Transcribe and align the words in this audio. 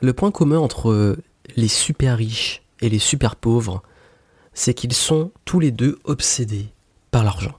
Le 0.00 0.12
point 0.12 0.30
commun 0.30 0.60
entre 0.60 1.16
les 1.56 1.66
super 1.66 2.18
riches 2.18 2.62
et 2.80 2.88
les 2.88 3.00
super 3.00 3.34
pauvres, 3.34 3.82
c'est 4.54 4.72
qu'ils 4.72 4.92
sont 4.92 5.32
tous 5.44 5.58
les 5.58 5.72
deux 5.72 5.98
obsédés 6.04 6.66
par 7.10 7.24
l'argent. 7.24 7.54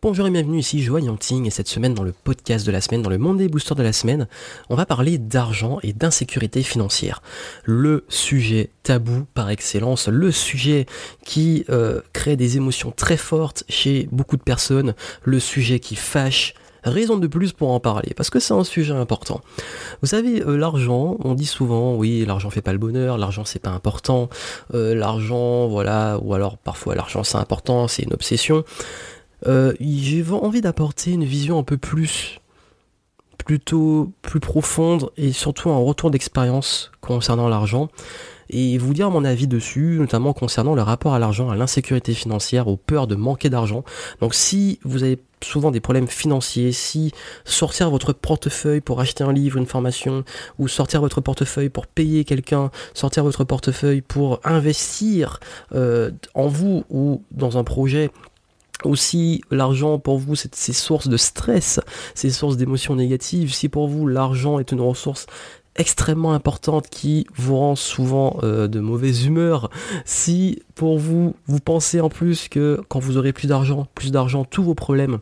Bonjour 0.00 0.26
et 0.26 0.30
bienvenue 0.30 0.60
ici 0.60 0.82
Joanne 0.82 1.04
Yanting 1.04 1.44
et 1.44 1.50
cette 1.50 1.68
semaine 1.68 1.92
dans 1.92 2.04
le 2.04 2.12
podcast 2.12 2.64
de 2.66 2.72
la 2.72 2.80
semaine, 2.80 3.02
dans 3.02 3.10
le 3.10 3.18
monde 3.18 3.36
des 3.36 3.48
boosters 3.48 3.76
de 3.76 3.82
la 3.82 3.92
semaine, 3.92 4.28
on 4.70 4.76
va 4.76 4.86
parler 4.86 5.18
d'argent 5.18 5.78
et 5.82 5.92
d'insécurité 5.92 6.62
financière. 6.62 7.20
Le 7.64 8.06
sujet 8.08 8.70
tabou 8.82 9.26
par 9.34 9.50
excellence, 9.50 10.08
le 10.08 10.30
sujet 10.30 10.86
qui 11.22 11.66
euh, 11.68 12.00
crée 12.14 12.36
des 12.36 12.56
émotions 12.56 12.92
très 12.92 13.18
fortes 13.18 13.64
chez 13.68 14.08
beaucoup 14.10 14.38
de 14.38 14.42
personnes, 14.42 14.94
le 15.22 15.38
sujet 15.38 15.80
qui 15.80 15.96
fâche, 15.96 16.54
raison 16.88 17.16
de 17.16 17.26
plus 17.26 17.52
pour 17.52 17.70
en 17.72 17.80
parler, 17.80 18.12
parce 18.16 18.30
que 18.30 18.40
c'est 18.40 18.54
un 18.54 18.64
sujet 18.64 18.92
important. 18.92 19.40
Vous 20.02 20.08
savez, 20.08 20.42
euh, 20.42 20.56
l'argent, 20.56 21.16
on 21.24 21.34
dit 21.34 21.46
souvent, 21.46 21.94
oui, 21.94 22.24
l'argent 22.26 22.50
fait 22.50 22.62
pas 22.62 22.72
le 22.72 22.78
bonheur, 22.78 23.18
l'argent 23.18 23.44
c'est 23.44 23.58
pas 23.58 23.70
important, 23.70 24.28
euh, 24.74 24.94
l'argent, 24.94 25.66
voilà, 25.68 26.18
ou 26.22 26.34
alors 26.34 26.58
parfois 26.58 26.94
l'argent 26.94 27.24
c'est 27.24 27.38
important, 27.38 27.88
c'est 27.88 28.02
une 28.02 28.12
obsession. 28.12 28.64
Euh, 29.46 29.72
j'ai 29.80 30.24
envie 30.30 30.60
d'apporter 30.60 31.12
une 31.12 31.24
vision 31.24 31.58
un 31.58 31.62
peu 31.62 31.78
plus 31.78 32.40
plutôt 33.38 34.12
plus 34.20 34.40
profonde 34.40 35.10
et 35.16 35.32
surtout 35.32 35.70
un 35.70 35.78
retour 35.78 36.10
d'expérience 36.10 36.90
concernant 37.00 37.48
l'argent 37.48 37.88
et 38.50 38.78
vous 38.78 38.94
dire 38.94 39.10
mon 39.10 39.24
avis 39.24 39.46
dessus, 39.46 39.96
notamment 39.98 40.32
concernant 40.32 40.74
le 40.74 40.82
rapport 40.82 41.14
à 41.14 41.18
l'argent, 41.18 41.50
à 41.50 41.56
l'insécurité 41.56 42.14
financière, 42.14 42.68
aux 42.68 42.76
peurs 42.76 43.06
de 43.06 43.14
manquer 43.14 43.50
d'argent. 43.50 43.84
Donc 44.20 44.34
si 44.34 44.78
vous 44.84 45.02
avez 45.02 45.18
souvent 45.42 45.70
des 45.70 45.80
problèmes 45.80 46.08
financiers, 46.08 46.72
si 46.72 47.12
sortir 47.44 47.90
votre 47.90 48.12
portefeuille 48.12 48.80
pour 48.80 49.00
acheter 49.00 49.24
un 49.24 49.32
livre, 49.32 49.58
une 49.58 49.66
formation, 49.66 50.24
ou 50.58 50.68
sortir 50.68 51.00
votre 51.00 51.20
portefeuille 51.20 51.68
pour 51.68 51.86
payer 51.86 52.24
quelqu'un, 52.24 52.70
sortir 52.94 53.24
votre 53.24 53.44
portefeuille 53.44 54.00
pour 54.00 54.40
investir 54.44 55.40
euh, 55.74 56.10
en 56.34 56.48
vous 56.48 56.84
ou 56.90 57.22
dans 57.30 57.58
un 57.58 57.64
projet 57.64 58.10
aussi, 58.84 59.42
l'argent 59.50 59.98
pour 59.98 60.18
vous, 60.18 60.36
c'est 60.36 60.72
source 60.72 61.08
de 61.08 61.16
stress, 61.16 61.80
c'est 62.14 62.30
source 62.30 62.56
d'émotions 62.56 62.94
négatives. 62.94 63.52
Si 63.52 63.68
pour 63.68 63.88
vous, 63.88 64.06
l'argent 64.06 64.60
est 64.60 64.70
une 64.70 64.80
ressource 64.80 65.26
extrêmement 65.78 66.32
importante 66.32 66.88
qui 66.90 67.26
vous 67.34 67.56
rend 67.56 67.76
souvent 67.76 68.38
euh, 68.42 68.68
de 68.68 68.80
mauvaise 68.80 69.24
humeur. 69.24 69.70
Si 70.04 70.62
pour 70.74 70.98
vous, 70.98 71.34
vous 71.46 71.60
pensez 71.60 72.00
en 72.00 72.08
plus 72.08 72.48
que 72.48 72.80
quand 72.88 72.98
vous 72.98 73.16
aurez 73.16 73.32
plus 73.32 73.46
d'argent, 73.46 73.86
plus 73.94 74.10
d'argent, 74.10 74.44
tous 74.44 74.62
vos 74.62 74.74
problèmes 74.74 75.18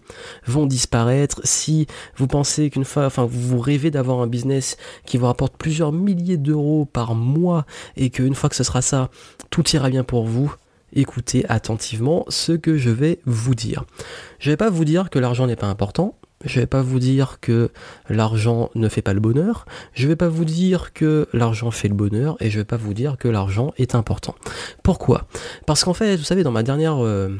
vont 0.46 0.66
disparaître. 0.66 1.40
Si 1.44 1.86
vous 2.16 2.26
pensez 2.26 2.70
qu'une 2.70 2.84
fois, 2.84 3.06
enfin, 3.06 3.26
vous 3.30 3.58
rêvez 3.58 3.90
d'avoir 3.90 4.20
un 4.20 4.26
business 4.26 4.76
qui 5.04 5.18
vous 5.18 5.26
rapporte 5.26 5.56
plusieurs 5.56 5.92
milliers 5.92 6.38
d'euros 6.38 6.86
par 6.90 7.14
mois 7.14 7.66
et 7.96 8.10
qu'une 8.10 8.34
fois 8.34 8.48
que 8.48 8.56
ce 8.56 8.64
sera 8.64 8.82
ça, 8.82 9.10
tout 9.50 9.68
ira 9.70 9.90
bien 9.90 10.04
pour 10.04 10.24
vous, 10.24 10.54
écoutez 10.94 11.44
attentivement 11.48 12.24
ce 12.28 12.52
que 12.52 12.76
je 12.76 12.90
vais 12.90 13.20
vous 13.26 13.54
dire. 13.54 13.84
Je 14.38 14.50
vais 14.50 14.56
pas 14.56 14.70
vous 14.70 14.84
dire 14.84 15.10
que 15.10 15.18
l'argent 15.18 15.46
n'est 15.46 15.56
pas 15.56 15.66
important, 15.66 16.16
je 16.44 16.60
vais 16.60 16.66
pas 16.66 16.82
vous 16.82 16.98
dire 16.98 17.38
que 17.40 17.70
l'argent 18.08 18.70
ne 18.74 18.88
fait 18.88 19.02
pas 19.02 19.14
le 19.14 19.20
bonheur, 19.20 19.66
je 19.94 20.06
vais 20.06 20.16
pas 20.16 20.28
vous 20.28 20.44
dire 20.44 20.92
que 20.92 21.28
l'argent 21.32 21.70
fait 21.70 21.88
le 21.88 21.94
bonheur 21.94 22.36
et 22.40 22.50
je 22.50 22.58
vais 22.58 22.64
pas 22.64 22.76
vous 22.76 22.94
dire 22.94 23.16
que 23.16 23.28
l'argent 23.28 23.72
est 23.78 23.94
important. 23.94 24.34
Pourquoi? 24.82 25.26
Parce 25.66 25.84
qu'en 25.84 25.94
fait, 25.94 26.16
vous 26.16 26.24
savez, 26.24 26.42
dans 26.42 26.52
ma 26.52 26.62
dernière 26.62 27.04
euh, 27.04 27.36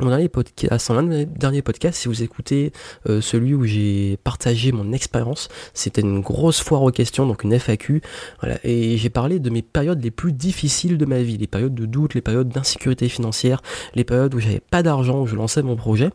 mon 0.00 0.10
dernier 0.10 0.28
podcast, 0.28 0.90
de 0.90 1.00
mes 1.02 1.26
derniers 1.26 1.62
si 1.92 2.08
vous 2.08 2.22
écoutez 2.22 2.72
euh, 3.08 3.20
celui 3.20 3.54
où 3.54 3.64
j'ai 3.64 4.18
partagé 4.24 4.72
mon 4.72 4.92
expérience, 4.92 5.48
c'était 5.74 6.00
une 6.00 6.20
grosse 6.20 6.60
foire 6.60 6.82
aux 6.82 6.90
questions, 6.90 7.26
donc 7.26 7.44
une 7.44 7.52
FAQ, 7.52 8.02
et 8.64 8.96
j'ai 8.96 9.10
parlé 9.10 9.38
de 9.38 9.50
mes 9.50 9.62
périodes 9.62 10.02
les 10.02 10.10
plus 10.10 10.32
difficiles 10.32 10.98
de 10.98 11.04
ma 11.04 11.20
vie, 11.20 11.36
les 11.36 11.46
périodes 11.46 11.74
de 11.74 11.86
doute, 11.86 12.14
les 12.14 12.20
périodes 12.20 12.48
d'insécurité 12.48 13.08
financière, 13.08 13.60
les 13.94 14.04
périodes 14.04 14.34
où 14.34 14.40
j'avais 14.40 14.60
pas 14.60 14.82
d'argent, 14.82 15.22
où 15.22 15.26
je 15.26 15.36
lançais 15.36 15.62
mon 15.62 15.76
projet, 15.76 16.10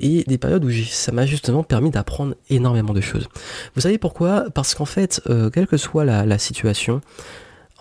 et 0.00 0.24
des 0.24 0.38
périodes 0.38 0.64
où 0.64 0.70
ça 0.70 1.12
m'a 1.12 1.26
justement 1.26 1.62
permis 1.62 1.90
d'apprendre 1.90 2.34
énormément 2.48 2.94
de 2.94 3.00
choses. 3.00 3.28
Vous 3.74 3.82
savez 3.82 3.98
pourquoi? 3.98 4.46
Parce 4.54 4.74
qu'en 4.74 4.84
fait, 4.84 5.20
euh, 5.28 5.50
quelle 5.50 5.66
que 5.66 5.76
soit 5.76 6.04
la 6.04 6.38
situation, 6.38 7.00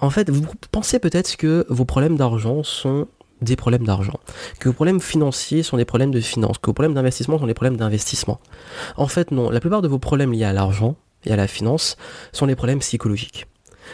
en 0.02 0.10
fait, 0.10 0.30
vous 0.30 0.46
pensez 0.72 1.00
peut-être 1.00 1.38
que 1.38 1.66
vos 1.70 1.86
problèmes 1.86 2.18
d'argent 2.18 2.64
sont 2.64 3.08
des 3.46 3.56
problèmes 3.56 3.86
d'argent, 3.86 4.20
que 4.60 4.70
vos 4.70 4.74
problèmes 4.74 5.00
financiers 5.00 5.64
sont 5.64 5.78
des 5.78 5.86
problèmes 5.86 6.12
de 6.12 6.20
finances, 6.20 6.58
que 6.58 6.68
vos 6.68 6.74
problèmes 6.74 6.94
d'investissement 6.94 7.40
sont 7.40 7.48
des 7.48 7.54
problèmes 7.54 7.78
d'investissement. 7.78 8.40
En 8.98 9.08
fait, 9.08 9.32
non, 9.32 9.50
la 9.50 9.60
plupart 9.60 9.82
de 9.82 9.88
vos 9.88 10.00
problèmes 10.00 10.34
liés 10.34 10.44
à 10.44 10.54
l'argent 10.54 10.96
et 11.26 11.32
à 11.32 11.36
la 11.36 11.48
finance 11.48 11.98
sont 12.32 12.48
des 12.48 12.56
problèmes 12.56 12.80
psychologiques. 12.80 13.48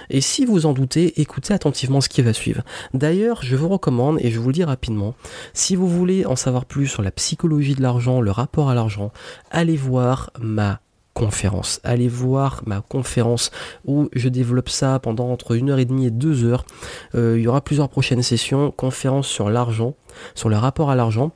Et 0.09 0.21
si 0.21 0.45
vous 0.45 0.65
en 0.65 0.73
doutez, 0.73 1.19
écoutez 1.21 1.53
attentivement 1.53 2.01
ce 2.01 2.09
qui 2.09 2.21
va 2.21 2.33
suivre. 2.33 2.63
D'ailleurs, 2.93 3.43
je 3.43 3.55
vous 3.55 3.67
recommande, 3.67 4.17
et 4.21 4.31
je 4.31 4.39
vous 4.39 4.47
le 4.47 4.53
dis 4.53 4.63
rapidement, 4.63 5.15
si 5.53 5.75
vous 5.75 5.87
voulez 5.87 6.25
en 6.25 6.35
savoir 6.35 6.65
plus 6.65 6.87
sur 6.87 7.01
la 7.01 7.11
psychologie 7.11 7.75
de 7.75 7.81
l'argent, 7.81 8.21
le 8.21 8.31
rapport 8.31 8.69
à 8.69 8.75
l'argent, 8.75 9.11
allez 9.51 9.75
voir 9.75 10.31
ma 10.39 10.79
conférence. 11.21 11.79
Allez 11.83 12.07
voir 12.07 12.63
ma 12.65 12.81
conférence 12.81 13.51
où 13.85 14.09
je 14.13 14.27
développe 14.27 14.69
ça 14.69 14.97
pendant 14.97 15.29
entre 15.29 15.51
une 15.51 15.69
heure 15.69 15.77
et 15.77 15.85
demie 15.85 16.07
et 16.07 16.09
deux 16.09 16.43
heures. 16.43 16.65
Euh, 17.13 17.35
il 17.37 17.43
y 17.43 17.47
aura 17.47 17.61
plusieurs 17.61 17.89
prochaines 17.89 18.23
sessions, 18.23 18.71
conférence 18.71 19.27
sur 19.27 19.51
l'argent, 19.51 19.93
sur 20.33 20.49
le 20.49 20.57
rapport 20.57 20.89
à 20.89 20.95
l'argent. 20.95 21.31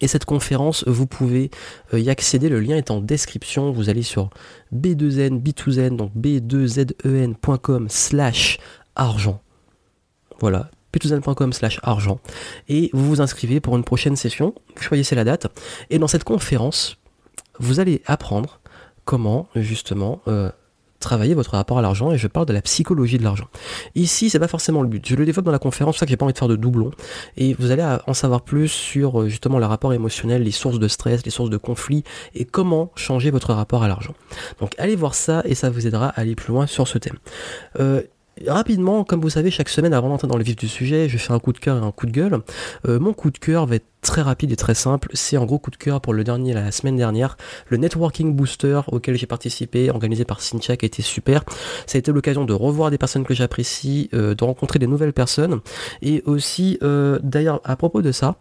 Et 0.00 0.08
cette 0.08 0.24
conférence, 0.24 0.82
vous 0.88 1.06
pouvez 1.06 1.52
euh, 1.94 2.00
y 2.00 2.10
accéder, 2.10 2.48
le 2.48 2.58
lien 2.58 2.76
est 2.76 2.90
en 2.90 2.98
description, 2.98 3.70
vous 3.70 3.88
allez 3.88 4.02
sur 4.02 4.30
b2n, 4.74 5.40
b2n, 5.40 5.94
donc 5.94 6.10
b2zen.com 6.16 7.86
slash 7.88 8.58
argent. 8.96 9.40
Voilà, 10.40 10.68
b2n.com 10.92 11.52
slash 11.52 11.78
argent. 11.84 12.18
Et 12.68 12.90
vous 12.92 13.06
vous 13.06 13.20
inscrivez 13.20 13.60
pour 13.60 13.76
une 13.76 13.84
prochaine 13.84 14.16
session, 14.16 14.52
choisissez 14.80 15.14
la 15.14 15.22
date. 15.22 15.46
Et 15.90 16.00
dans 16.00 16.08
cette 16.08 16.24
conférence, 16.24 16.96
vous 17.60 17.78
allez 17.78 18.02
apprendre 18.06 18.58
comment 19.04 19.48
justement 19.54 20.20
euh, 20.28 20.50
travailler 21.02 21.34
votre 21.34 21.50
rapport 21.50 21.78
à 21.78 21.82
l'argent 21.82 22.12
et 22.12 22.18
je 22.18 22.28
parle 22.28 22.46
de 22.46 22.52
la 22.54 22.62
psychologie 22.62 23.18
de 23.18 23.24
l'argent. 23.24 23.48
Ici, 23.94 24.30
c'est 24.30 24.38
pas 24.38 24.48
forcément 24.48 24.80
le 24.80 24.88
but. 24.88 25.06
Je 25.06 25.14
le 25.16 25.26
développe 25.26 25.44
dans 25.44 25.52
la 25.52 25.58
conférence, 25.58 25.96
c'est 25.96 26.00
ça 26.00 26.06
que 26.06 26.10
j'ai 26.10 26.16
pas 26.16 26.24
envie 26.24 26.32
de 26.32 26.38
faire 26.38 26.48
de 26.48 26.56
doublons. 26.56 26.92
Et 27.36 27.54
vous 27.58 27.70
allez 27.70 27.84
en 28.06 28.14
savoir 28.14 28.42
plus 28.42 28.68
sur 28.68 29.20
euh, 29.20 29.28
justement 29.28 29.58
le 29.58 29.66
rapport 29.66 29.92
émotionnel, 29.92 30.42
les 30.42 30.50
sources 30.50 30.78
de 30.78 30.88
stress, 30.88 31.24
les 31.24 31.30
sources 31.30 31.50
de 31.50 31.56
conflits 31.58 32.04
et 32.34 32.44
comment 32.46 32.90
changer 32.94 33.30
votre 33.30 33.52
rapport 33.52 33.82
à 33.82 33.88
l'argent. 33.88 34.14
Donc 34.60 34.74
allez 34.78 34.96
voir 34.96 35.14
ça 35.14 35.42
et 35.44 35.54
ça 35.54 35.68
vous 35.68 35.86
aidera 35.86 36.08
à 36.08 36.20
aller 36.20 36.34
plus 36.34 36.52
loin 36.52 36.66
sur 36.66 36.88
ce 36.88 36.98
thème. 36.98 37.18
Euh, 37.80 38.02
Rapidement, 38.46 39.04
comme 39.04 39.20
vous 39.20 39.30
savez, 39.30 39.50
chaque 39.50 39.68
semaine, 39.68 39.92
avant 39.92 40.08
d'entrer 40.08 40.26
dans 40.26 40.38
le 40.38 40.42
vif 40.42 40.56
du 40.56 40.66
sujet, 40.66 41.08
je 41.08 41.18
fais 41.18 41.32
un 41.32 41.38
coup 41.38 41.52
de 41.52 41.58
cœur 41.58 41.76
et 41.76 41.86
un 41.86 41.92
coup 41.92 42.06
de 42.06 42.12
gueule. 42.12 42.40
Euh, 42.88 42.98
mon 42.98 43.12
coup 43.12 43.30
de 43.30 43.38
cœur 43.38 43.66
va 43.66 43.76
être 43.76 43.84
très 44.00 44.22
rapide 44.22 44.50
et 44.50 44.56
très 44.56 44.74
simple. 44.74 45.08
C'est 45.12 45.36
un 45.36 45.44
gros 45.44 45.58
coup 45.58 45.70
de 45.70 45.76
cœur 45.76 46.00
pour 46.00 46.14
le 46.14 46.24
dernier, 46.24 46.54
la 46.54 46.72
semaine 46.72 46.96
dernière, 46.96 47.36
le 47.68 47.76
Networking 47.76 48.34
Booster 48.34 48.80
auquel 48.90 49.16
j'ai 49.16 49.26
participé, 49.26 49.90
organisé 49.90 50.24
par 50.24 50.40
a 50.40 50.72
été 50.72 51.02
super. 51.02 51.44
Ça 51.86 51.96
a 51.96 51.98
été 51.98 52.10
l'occasion 52.10 52.44
de 52.44 52.54
revoir 52.54 52.90
des 52.90 52.98
personnes 52.98 53.24
que 53.24 53.34
j'apprécie, 53.34 54.08
euh, 54.14 54.34
de 54.34 54.44
rencontrer 54.44 54.78
des 54.78 54.86
nouvelles 54.86 55.12
personnes. 55.12 55.60
Et 56.00 56.22
aussi, 56.24 56.78
euh, 56.82 57.18
d'ailleurs, 57.22 57.60
à 57.64 57.76
propos 57.76 58.00
de 58.00 58.12
ça, 58.12 58.36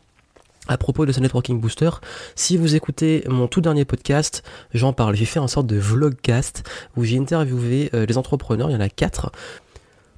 à 0.67 0.77
propos 0.77 1.05
de 1.05 1.11
ce 1.11 1.19
networking 1.19 1.59
booster, 1.59 1.89
si 2.35 2.55
vous 2.55 2.75
écoutez 2.75 3.25
mon 3.27 3.47
tout 3.47 3.61
dernier 3.61 3.83
podcast, 3.83 4.41
j'en 4.73 4.93
parle. 4.93 5.15
J'ai 5.15 5.25
fait 5.25 5.39
un 5.39 5.47
sorte 5.49 5.67
de 5.67 5.77
vlogcast 5.77 6.63
où 6.95 7.03
j'ai 7.03 7.17
interviewé 7.17 7.89
les 7.93 8.17
entrepreneurs, 8.17 8.69
il 8.69 8.73
y 8.73 8.75
en 8.75 8.79
a 8.79 8.89
quatre, 8.89 9.31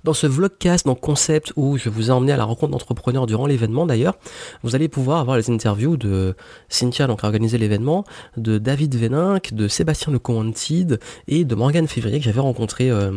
dans 0.03 0.13
ce 0.13 0.27
vlogcast, 0.27 0.85
donc 0.85 0.99
concept 0.99 1.53
où 1.55 1.77
je 1.77 1.89
vous 1.89 2.09
ai 2.09 2.11
emmené 2.11 2.31
à 2.31 2.37
la 2.37 2.43
rencontre 2.43 2.71
d'entrepreneurs 2.71 3.25
durant 3.25 3.45
l'événement 3.45 3.85
d'ailleurs, 3.85 4.15
vous 4.63 4.75
allez 4.75 4.87
pouvoir 4.87 5.19
avoir 5.19 5.37
les 5.37 5.49
interviews 5.49 5.97
de 5.97 6.35
Cynthia, 6.69 7.07
donc 7.07 7.23
a 7.23 7.27
organisé 7.27 7.57
l'événement, 7.57 8.03
de 8.37 8.57
David 8.57 8.95
Véninck, 8.95 9.53
de 9.53 9.67
Sébastien 9.67 10.11
Le 10.11 10.19
Coantide 10.19 10.99
et 11.27 11.45
de 11.45 11.55
Morgane 11.55 11.87
Février 11.87 12.19
que 12.19 12.25
j'avais 12.25 12.39
rencontré 12.39 12.89
euh, 12.89 13.11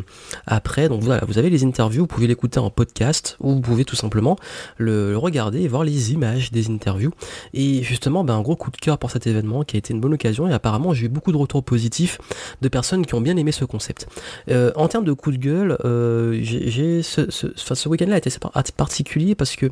après. 0.46 0.88
Donc 0.88 1.02
voilà, 1.02 1.24
vous 1.26 1.38
avez 1.38 1.50
les 1.50 1.64
interviews, 1.64 2.02
vous 2.02 2.06
pouvez 2.06 2.26
l'écouter 2.26 2.58
en 2.58 2.70
podcast 2.70 3.36
ou 3.40 3.54
vous 3.54 3.60
pouvez 3.60 3.84
tout 3.84 3.96
simplement 3.96 4.36
le, 4.78 5.16
regarder 5.16 5.62
et 5.62 5.68
voir 5.68 5.84
les 5.84 6.12
images 6.12 6.50
des 6.50 6.70
interviews. 6.70 7.12
Et 7.54 7.82
justement, 7.82 8.24
ben, 8.24 8.34
un 8.34 8.42
gros 8.42 8.56
coup 8.56 8.70
de 8.70 8.76
cœur 8.76 8.98
pour 8.98 9.10
cet 9.10 9.26
événement 9.26 9.64
qui 9.64 9.76
a 9.76 9.78
été 9.78 9.92
une 9.92 10.00
bonne 10.00 10.14
occasion 10.14 10.48
et 10.48 10.52
apparemment 10.52 10.92
j'ai 10.92 11.06
eu 11.06 11.08
beaucoup 11.08 11.32
de 11.32 11.36
retours 11.36 11.62
positifs 11.62 12.18
de 12.60 12.68
personnes 12.68 13.06
qui 13.06 13.14
ont 13.14 13.20
bien 13.20 13.36
aimé 13.36 13.52
ce 13.52 13.64
concept. 13.64 14.06
Euh, 14.50 14.72
en 14.76 14.88
termes 14.88 15.04
de 15.04 15.12
coup 15.12 15.32
de 15.32 15.36
gueule, 15.36 15.76
euh, 15.84 16.38
j'ai 16.42 16.75
ce, 17.02 17.30
ce, 17.30 17.88
week-end-là 17.88 18.14
a 18.14 18.18
été 18.18 18.30
particulier 18.76 19.34
parce 19.34 19.56
que 19.56 19.66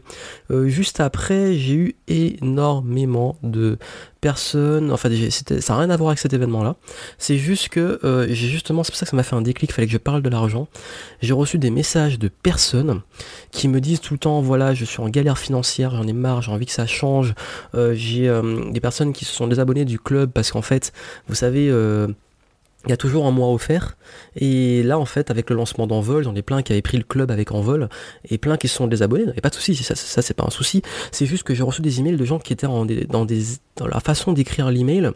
euh, 0.50 0.68
juste 0.68 1.00
après, 1.00 1.54
j'ai 1.54 1.74
eu 1.74 1.96
énormément 2.08 3.36
de 3.42 3.78
personnes. 4.20 4.90
Enfin, 4.90 5.10
ça 5.10 5.74
n'a 5.74 5.80
rien 5.80 5.90
à 5.90 5.96
voir 5.96 6.10
avec 6.10 6.18
cet 6.18 6.32
événement-là. 6.32 6.76
C'est 7.18 7.36
juste 7.36 7.68
que 7.68 8.00
euh, 8.04 8.26
j'ai 8.28 8.48
justement, 8.48 8.82
c'est 8.82 8.92
pour 8.92 8.98
ça 8.98 9.06
que 9.06 9.10
ça 9.10 9.16
m'a 9.16 9.22
fait 9.22 9.36
un 9.36 9.42
déclic. 9.42 9.72
Fallait 9.72 9.86
que 9.86 9.92
je 9.92 9.98
parle 9.98 10.22
de 10.22 10.28
l'argent. 10.28 10.68
J'ai 11.20 11.32
reçu 11.32 11.58
des 11.58 11.70
messages 11.70 12.18
de 12.18 12.28
personnes 12.28 13.02
qui 13.50 13.68
me 13.68 13.80
disent 13.80 14.00
tout 14.00 14.14
le 14.14 14.18
temps, 14.18 14.40
voilà, 14.40 14.74
je 14.74 14.84
suis 14.84 15.00
en 15.00 15.08
galère 15.08 15.38
financière, 15.38 15.90
j'en 15.90 16.06
ai 16.06 16.12
marre, 16.12 16.42
j'ai 16.42 16.50
envie 16.50 16.66
que 16.66 16.72
ça 16.72 16.86
change. 16.86 17.34
Euh, 17.74 17.94
j'ai 17.94 18.30
des 18.72 18.80
personnes 18.80 19.12
qui 19.12 19.24
se 19.24 19.34
sont 19.34 19.46
désabonnées 19.46 19.84
du 19.84 19.98
club 19.98 20.30
parce 20.30 20.52
qu'en 20.52 20.62
fait, 20.62 20.92
vous 21.28 21.34
savez 21.34 21.70
il 22.86 22.90
y 22.90 22.92
a 22.92 22.96
toujours 22.96 23.26
un 23.26 23.30
mois 23.30 23.52
offert. 23.52 23.96
Et 24.36 24.82
là, 24.82 24.98
en 24.98 25.04
fait, 25.04 25.30
avec 25.30 25.50
le 25.50 25.56
lancement 25.56 25.86
d'Envol, 25.86 26.24
j'en 26.24 26.34
ai 26.34 26.42
plein 26.42 26.62
qui 26.62 26.72
avaient 26.72 26.82
pris 26.82 26.98
le 26.98 27.04
club 27.04 27.30
avec 27.30 27.52
Envol 27.52 27.88
et 28.28 28.38
plein 28.38 28.56
qui 28.56 28.68
se 28.68 28.76
sont 28.76 28.86
désabonnés. 28.86 29.24
A 29.36 29.40
pas 29.40 29.50
de 29.50 29.54
souci, 29.54 29.74
ça, 29.76 29.94
ça 29.94 30.22
c'est 30.22 30.34
pas 30.34 30.44
un 30.46 30.50
souci. 30.50 30.82
C'est 31.10 31.26
juste 31.26 31.44
que 31.44 31.54
j'ai 31.54 31.62
reçu 31.62 31.82
des 31.82 32.00
emails 32.00 32.16
de 32.16 32.24
gens 32.24 32.38
qui 32.38 32.52
étaient 32.52 32.66
dans, 32.66 32.84
des, 32.84 33.06
dans 33.76 33.86
la 33.86 34.00
façon 34.00 34.32
d'écrire 34.32 34.70
l'email 34.70 35.10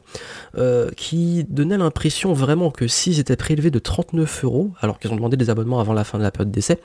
euh, 0.56 0.90
qui 0.96 1.44
donnait 1.48 1.78
l'impression 1.78 2.32
vraiment 2.32 2.70
que 2.70 2.88
s'ils 2.88 3.20
étaient 3.20 3.36
prélevés 3.36 3.70
de 3.70 3.78
39 3.78 4.44
euros, 4.44 4.72
alors 4.80 4.98
qu'ils 4.98 5.12
ont 5.12 5.16
demandé 5.16 5.36
des 5.36 5.50
abonnements 5.50 5.80
avant 5.80 5.92
la 5.92 6.04
fin 6.04 6.18
de 6.18 6.22
la 6.22 6.30
période 6.30 6.50
d'essai, 6.50 6.78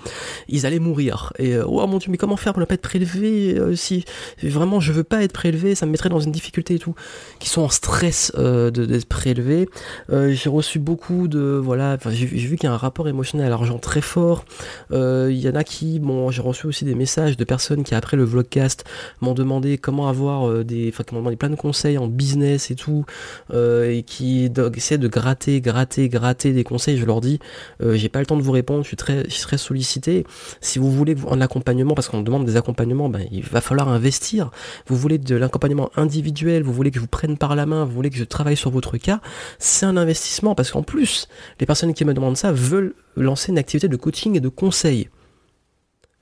ils 0.50 0.66
allaient 0.66 0.80
mourir. 0.80 1.34
Et 1.40 1.56
euh, 1.56 1.66
oh 1.66 1.86
mon 1.88 1.98
dieu, 1.98 2.12
mais 2.12 2.18
comment 2.18 2.38
faire 2.38 2.54
pour 2.54 2.60
ne 2.60 2.66
pas 2.66 2.76
être 2.76 2.82
prélevé 2.82 3.58
euh, 3.58 3.76
si 3.76 4.06
vraiment 4.42 4.80
je 4.80 4.92
veux 4.92 5.04
pas 5.04 5.24
être 5.24 5.34
prélevé, 5.34 5.76
ça 5.76 5.86
me 5.86 5.92
mettrait 5.92 6.10
dans 6.10 6.20
une 6.20 6.32
difficulté 6.32 6.76
et 6.76 6.80
tout. 6.80 6.96
Qui 7.40 7.50
sont 7.50 7.62
en 7.62 7.70
stress 7.70 8.32
d'être 8.36 9.06
prélevés. 9.06 9.68
j'ai 10.10 10.50
reçu 10.50 10.73
beaucoup 10.80 11.28
de 11.28 11.40
voilà 11.40 11.98
j'ai 12.10 12.26
vu 12.26 12.56
qu'il 12.58 12.68
y 12.68 12.72
a 12.72 12.74
un 12.74 12.78
rapport 12.78 13.08
émotionnel 13.08 13.48
à 13.48 13.50
l'argent 13.50 13.78
très 13.78 14.02
fort. 14.02 14.46
Euh, 14.92 15.30
il 15.32 15.40
y 15.40 15.50
en 15.50 15.56
a 15.56 15.64
qui 15.64 16.00
bon 16.00 16.32
j'ai 16.32 16.42
reçu 16.42 16.68
aussi 16.68 16.86
des 16.86 16.96
messages 16.96 17.38
de 17.38 17.44
personnes 17.44 17.84
qui 17.84 17.96
après 17.96 18.18
le 18.18 18.24
vlogcast 18.24 18.84
m'ont 19.22 19.34
demandé 19.34 19.78
comment 19.78 20.08
avoir 20.08 20.50
euh, 20.50 20.64
des 20.64 20.90
enfin 20.90 21.04
demandé 21.12 21.36
plein 21.36 21.50
de 21.50 21.56
conseils 21.56 21.98
en 21.98 22.08
business 22.08 22.72
et 22.72 22.76
tout 22.76 23.06
euh, 23.54 23.90
et 23.92 24.04
qui 24.04 24.50
essaient 24.76 24.98
de 24.98 25.08
gratter 25.08 25.62
gratter 25.62 26.10
gratter 26.10 26.54
des 26.54 26.64
conseils. 26.64 26.98
Je 26.98 27.06
leur 27.06 27.22
dis 27.22 27.40
j'ai 27.82 28.10
pas 28.10 28.20
le 28.20 28.26
temps 28.26 28.38
de 28.38 28.42
vous 28.42 28.52
répondre 28.52 28.84
je 28.84 28.88
suis 28.88 28.98
très 28.98 29.24
je 29.30 29.58
sollicité. 29.58 30.26
Si 30.62 30.80
vous 30.80 30.92
voulez 30.92 31.16
un 31.30 31.42
accompagnement 31.42 31.94
parce 31.94 32.10
qu'on 32.10 32.22
demande 32.22 32.46
des 32.46 32.58
accompagnements 32.58 33.10
ben, 33.10 33.26
il 33.32 33.44
va 33.44 33.62
falloir 33.62 33.90
investir. 33.90 34.52
Vous 34.88 34.96
voulez 34.96 35.18
de 35.18 35.36
l'accompagnement 35.36 35.90
individuel 35.96 36.64
vous 36.64 36.74
voulez 36.74 36.92
que 36.92 36.96
je 36.96 37.02
vous 37.02 37.08
prenne 37.08 37.38
par 37.38 37.56
la 37.56 37.66
main 37.66 37.86
vous 37.86 37.94
voulez 37.94 38.10
que 38.10 38.18
je 38.18 38.24
travaille 38.24 38.58
sur 38.58 38.72
votre 38.72 38.98
cas 38.98 39.20
c'est 39.60 39.86
un 39.86 39.98
investissement 39.98 40.56
parce 40.64 40.72
qu'en 40.72 40.82
plus, 40.82 41.28
les 41.60 41.66
personnes 41.66 41.94
qui 41.94 42.06
me 42.06 42.14
demandent 42.14 42.38
ça 42.38 42.54
veulent 42.54 42.94
lancer 43.18 43.52
une 43.52 43.58
activité 43.58 43.90
de 43.90 43.98
coaching 43.98 44.38
et 44.38 44.40
de 44.40 44.48
conseil. 44.48 45.10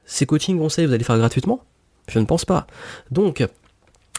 Ces 0.04 0.26
coaching 0.26 0.58
conseils, 0.58 0.88
vous 0.88 0.94
allez 0.94 1.04
faire 1.04 1.20
gratuitement 1.20 1.64
Je 2.08 2.18
ne 2.18 2.26
pense 2.26 2.44
pas. 2.44 2.66
Donc, 3.12 3.48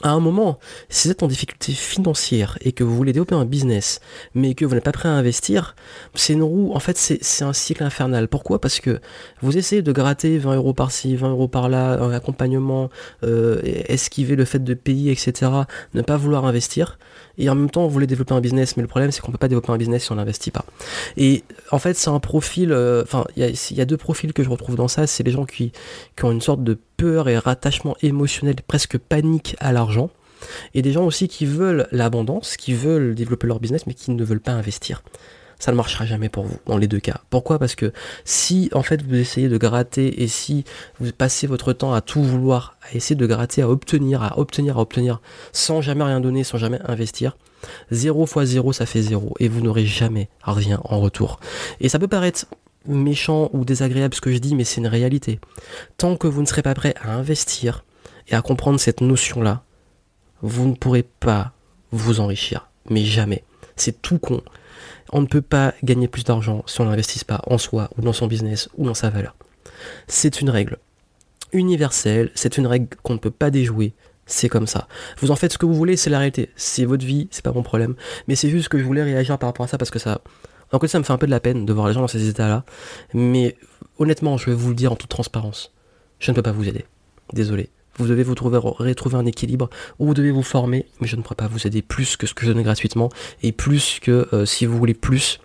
à 0.04 0.10
un 0.10 0.20
moment, 0.20 0.60
si 0.88 1.08
vous 1.08 1.12
êtes 1.12 1.24
en 1.24 1.26
difficulté 1.26 1.72
financière 1.72 2.56
et 2.60 2.70
que 2.70 2.84
vous 2.84 2.94
voulez 2.94 3.12
développer 3.12 3.34
un 3.34 3.44
business, 3.44 3.98
mais 4.36 4.54
que 4.54 4.64
vous 4.64 4.76
n'êtes 4.76 4.84
pas 4.84 4.92
prêt 4.92 5.08
à 5.08 5.12
investir, 5.12 5.74
c'est 6.14 6.34
une 6.34 6.44
roue, 6.44 6.72
en 6.72 6.78
fait, 6.78 6.96
c'est 6.96 7.44
un 7.44 7.52
cycle 7.52 7.82
infernal. 7.82 8.28
Pourquoi? 8.28 8.60
Parce 8.60 8.78
que 8.78 9.00
vous 9.40 9.58
essayez 9.58 9.82
de 9.82 9.90
gratter 9.90 10.38
20 10.38 10.54
euros 10.54 10.72
par-ci, 10.72 11.16
20 11.16 11.30
euros 11.30 11.48
par-là, 11.48 12.00
un 12.00 12.12
accompagnement, 12.12 12.90
euh, 13.24 13.60
esquiver 13.64 14.36
le 14.36 14.44
fait 14.44 14.62
de 14.62 14.74
payer, 14.74 15.10
etc., 15.10 15.50
ne 15.94 16.02
pas 16.02 16.16
vouloir 16.16 16.46
investir, 16.46 16.96
et 17.38 17.48
en 17.48 17.54
même 17.54 17.70
temps, 17.70 17.84
vous 17.84 17.90
voulez 17.90 18.06
développer 18.06 18.34
un 18.34 18.40
business, 18.40 18.76
mais 18.76 18.82
le 18.82 18.88
problème, 18.88 19.10
c'est 19.10 19.20
qu'on 19.20 19.32
peut 19.32 19.38
pas 19.38 19.48
développer 19.48 19.72
un 19.72 19.78
business 19.78 20.04
si 20.04 20.12
on 20.12 20.16
n'investit 20.16 20.50
pas. 20.50 20.64
Et 21.16 21.44
en 21.70 21.78
fait, 21.78 21.94
c'est 21.94 22.10
un 22.10 22.20
profil, 22.20 22.72
euh, 22.72 23.02
enfin, 23.02 23.24
il 23.36 23.44
y, 23.70 23.80
a 23.80 23.84
deux 23.84 23.96
profils 23.96 24.32
que 24.32 24.42
je 24.42 24.48
retrouve 24.48 24.76
dans 24.76 24.88
ça, 24.88 25.06
c'est 25.06 25.22
les 25.22 25.32
gens 25.32 25.44
qui, 25.44 25.72
qui 26.16 26.24
ont 26.24 26.32
une 26.32 26.40
sorte 26.40 26.62
de 26.62 26.78
peur 26.96 27.28
et 27.28 27.38
rattachement 27.38 27.96
émotionnel, 28.02 28.56
presque 28.66 28.98
panique 28.98 29.56
à 29.60 29.72
l'argent, 29.72 30.10
et 30.74 30.82
des 30.82 30.92
gens 30.92 31.04
aussi 31.04 31.28
qui 31.28 31.46
veulent 31.46 31.88
l'abondance, 31.92 32.56
qui 32.56 32.74
veulent 32.74 33.14
développer 33.14 33.46
leur 33.46 33.60
business, 33.60 33.86
mais 33.86 33.94
qui 33.94 34.10
ne 34.10 34.24
veulent 34.24 34.40
pas 34.40 34.52
investir 34.52 35.02
ça 35.62 35.70
ne 35.70 35.76
marchera 35.76 36.04
jamais 36.04 36.28
pour 36.28 36.42
vous 36.42 36.58
dans 36.66 36.76
les 36.76 36.88
deux 36.88 36.98
cas. 36.98 37.20
Pourquoi? 37.30 37.60
Parce 37.60 37.76
que 37.76 37.92
si 38.24 38.68
en 38.74 38.82
fait 38.82 39.00
vous 39.00 39.14
essayez 39.14 39.48
de 39.48 39.56
gratter 39.56 40.20
et 40.24 40.26
si 40.26 40.64
vous 40.98 41.12
passez 41.12 41.46
votre 41.46 41.72
temps 41.72 41.94
à 41.94 42.00
tout 42.00 42.20
vouloir, 42.20 42.76
à 42.82 42.96
essayer 42.96 43.14
de 43.14 43.26
gratter, 43.26 43.62
à 43.62 43.68
obtenir, 43.68 44.24
à 44.24 44.40
obtenir, 44.40 44.78
à 44.78 44.80
obtenir, 44.80 45.20
sans 45.52 45.80
jamais 45.80 46.02
rien 46.02 46.18
donner, 46.18 46.42
sans 46.42 46.58
jamais 46.58 46.80
investir, 46.84 47.36
0 47.92 48.26
fois 48.26 48.44
0 48.44 48.72
ça 48.72 48.86
fait 48.86 49.02
0 49.02 49.34
et 49.38 49.46
vous 49.46 49.60
n'aurez 49.60 49.86
jamais 49.86 50.28
rien 50.42 50.80
en 50.82 50.98
retour. 50.98 51.38
Et 51.78 51.88
ça 51.88 52.00
peut 52.00 52.08
paraître 52.08 52.46
méchant 52.88 53.48
ou 53.52 53.64
désagréable 53.64 54.16
ce 54.16 54.20
que 54.20 54.32
je 54.32 54.38
dis, 54.38 54.56
mais 54.56 54.64
c'est 54.64 54.80
une 54.80 54.88
réalité. 54.88 55.38
Tant 55.96 56.16
que 56.16 56.26
vous 56.26 56.40
ne 56.40 56.46
serez 56.46 56.62
pas 56.62 56.74
prêt 56.74 56.96
à 57.00 57.14
investir 57.14 57.84
et 58.26 58.34
à 58.34 58.42
comprendre 58.42 58.80
cette 58.80 59.00
notion-là, 59.00 59.62
vous 60.40 60.66
ne 60.66 60.74
pourrez 60.74 61.04
pas 61.04 61.52
vous 61.92 62.18
enrichir. 62.18 62.68
Mais 62.90 63.04
jamais. 63.04 63.44
C'est 63.76 64.02
tout 64.02 64.18
con 64.18 64.42
on 65.12 65.20
ne 65.20 65.26
peut 65.26 65.42
pas 65.42 65.74
gagner 65.84 66.08
plus 66.08 66.24
d'argent 66.24 66.64
si 66.66 66.80
on 66.80 66.86
n'investit 66.86 67.24
pas 67.24 67.42
en 67.46 67.58
soi 67.58 67.90
ou 67.96 68.02
dans 68.02 68.12
son 68.12 68.26
business 68.26 68.68
ou 68.76 68.86
dans 68.86 68.94
sa 68.94 69.10
valeur. 69.10 69.36
C'est 70.08 70.40
une 70.40 70.50
règle 70.50 70.78
universelle, 71.52 72.30
c'est 72.34 72.56
une 72.56 72.66
règle 72.66 72.96
qu'on 73.02 73.12
ne 73.14 73.18
peut 73.18 73.30
pas 73.30 73.50
déjouer, 73.50 73.92
c'est 74.26 74.48
comme 74.48 74.66
ça. 74.66 74.88
Vous 75.18 75.30
en 75.30 75.36
faites 75.36 75.52
ce 75.52 75.58
que 75.58 75.66
vous 75.66 75.74
voulez, 75.74 75.96
c'est 75.96 76.10
la 76.10 76.18
réalité. 76.18 76.50
C'est 76.56 76.84
votre 76.84 77.04
vie, 77.04 77.28
c'est 77.30 77.44
pas 77.44 77.52
mon 77.52 77.62
problème. 77.62 77.94
Mais 78.28 78.34
c'est 78.34 78.48
juste 78.48 78.68
que 78.68 78.78
je 78.78 78.84
voulais 78.84 79.02
réagir 79.02 79.38
par 79.38 79.48
rapport 79.48 79.64
à 79.64 79.68
ça 79.68 79.78
parce 79.78 79.90
que 79.90 79.98
ça. 79.98 80.22
En 80.72 80.86
ça 80.86 80.98
me 80.98 81.04
fait 81.04 81.12
un 81.12 81.18
peu 81.18 81.26
de 81.26 81.30
la 81.30 81.40
peine 81.40 81.66
de 81.66 81.72
voir 81.74 81.88
les 81.88 81.92
gens 81.92 82.00
dans 82.00 82.08
ces 82.08 82.28
états-là. 82.28 82.64
Mais 83.12 83.56
honnêtement, 83.98 84.38
je 84.38 84.46
vais 84.46 84.56
vous 84.56 84.70
le 84.70 84.74
dire 84.74 84.90
en 84.90 84.96
toute 84.96 85.10
transparence. 85.10 85.74
Je 86.18 86.30
ne 86.30 86.34
peux 86.34 86.42
pas 86.42 86.52
vous 86.52 86.66
aider. 86.66 86.86
Désolé. 87.34 87.68
Vous 87.98 88.06
devez 88.06 88.22
vous 88.22 88.34
trouver, 88.34 88.58
retrouver 88.58 89.16
un 89.16 89.26
équilibre 89.26 89.68
ou 89.98 90.06
vous 90.06 90.14
devez 90.14 90.30
vous 90.30 90.42
former, 90.42 90.86
mais 91.00 91.06
je 91.06 91.16
ne 91.16 91.22
pourrais 91.22 91.36
pas 91.36 91.48
vous 91.48 91.66
aider 91.66 91.82
plus 91.82 92.16
que 92.16 92.26
ce 92.26 92.34
que 92.34 92.46
je 92.46 92.52
donne 92.52 92.62
gratuitement 92.62 93.10
et 93.42 93.52
plus 93.52 93.98
que 94.00 94.28
euh, 94.32 94.46
si 94.46 94.64
vous 94.66 94.78
voulez 94.78 94.94
plus, 94.94 95.40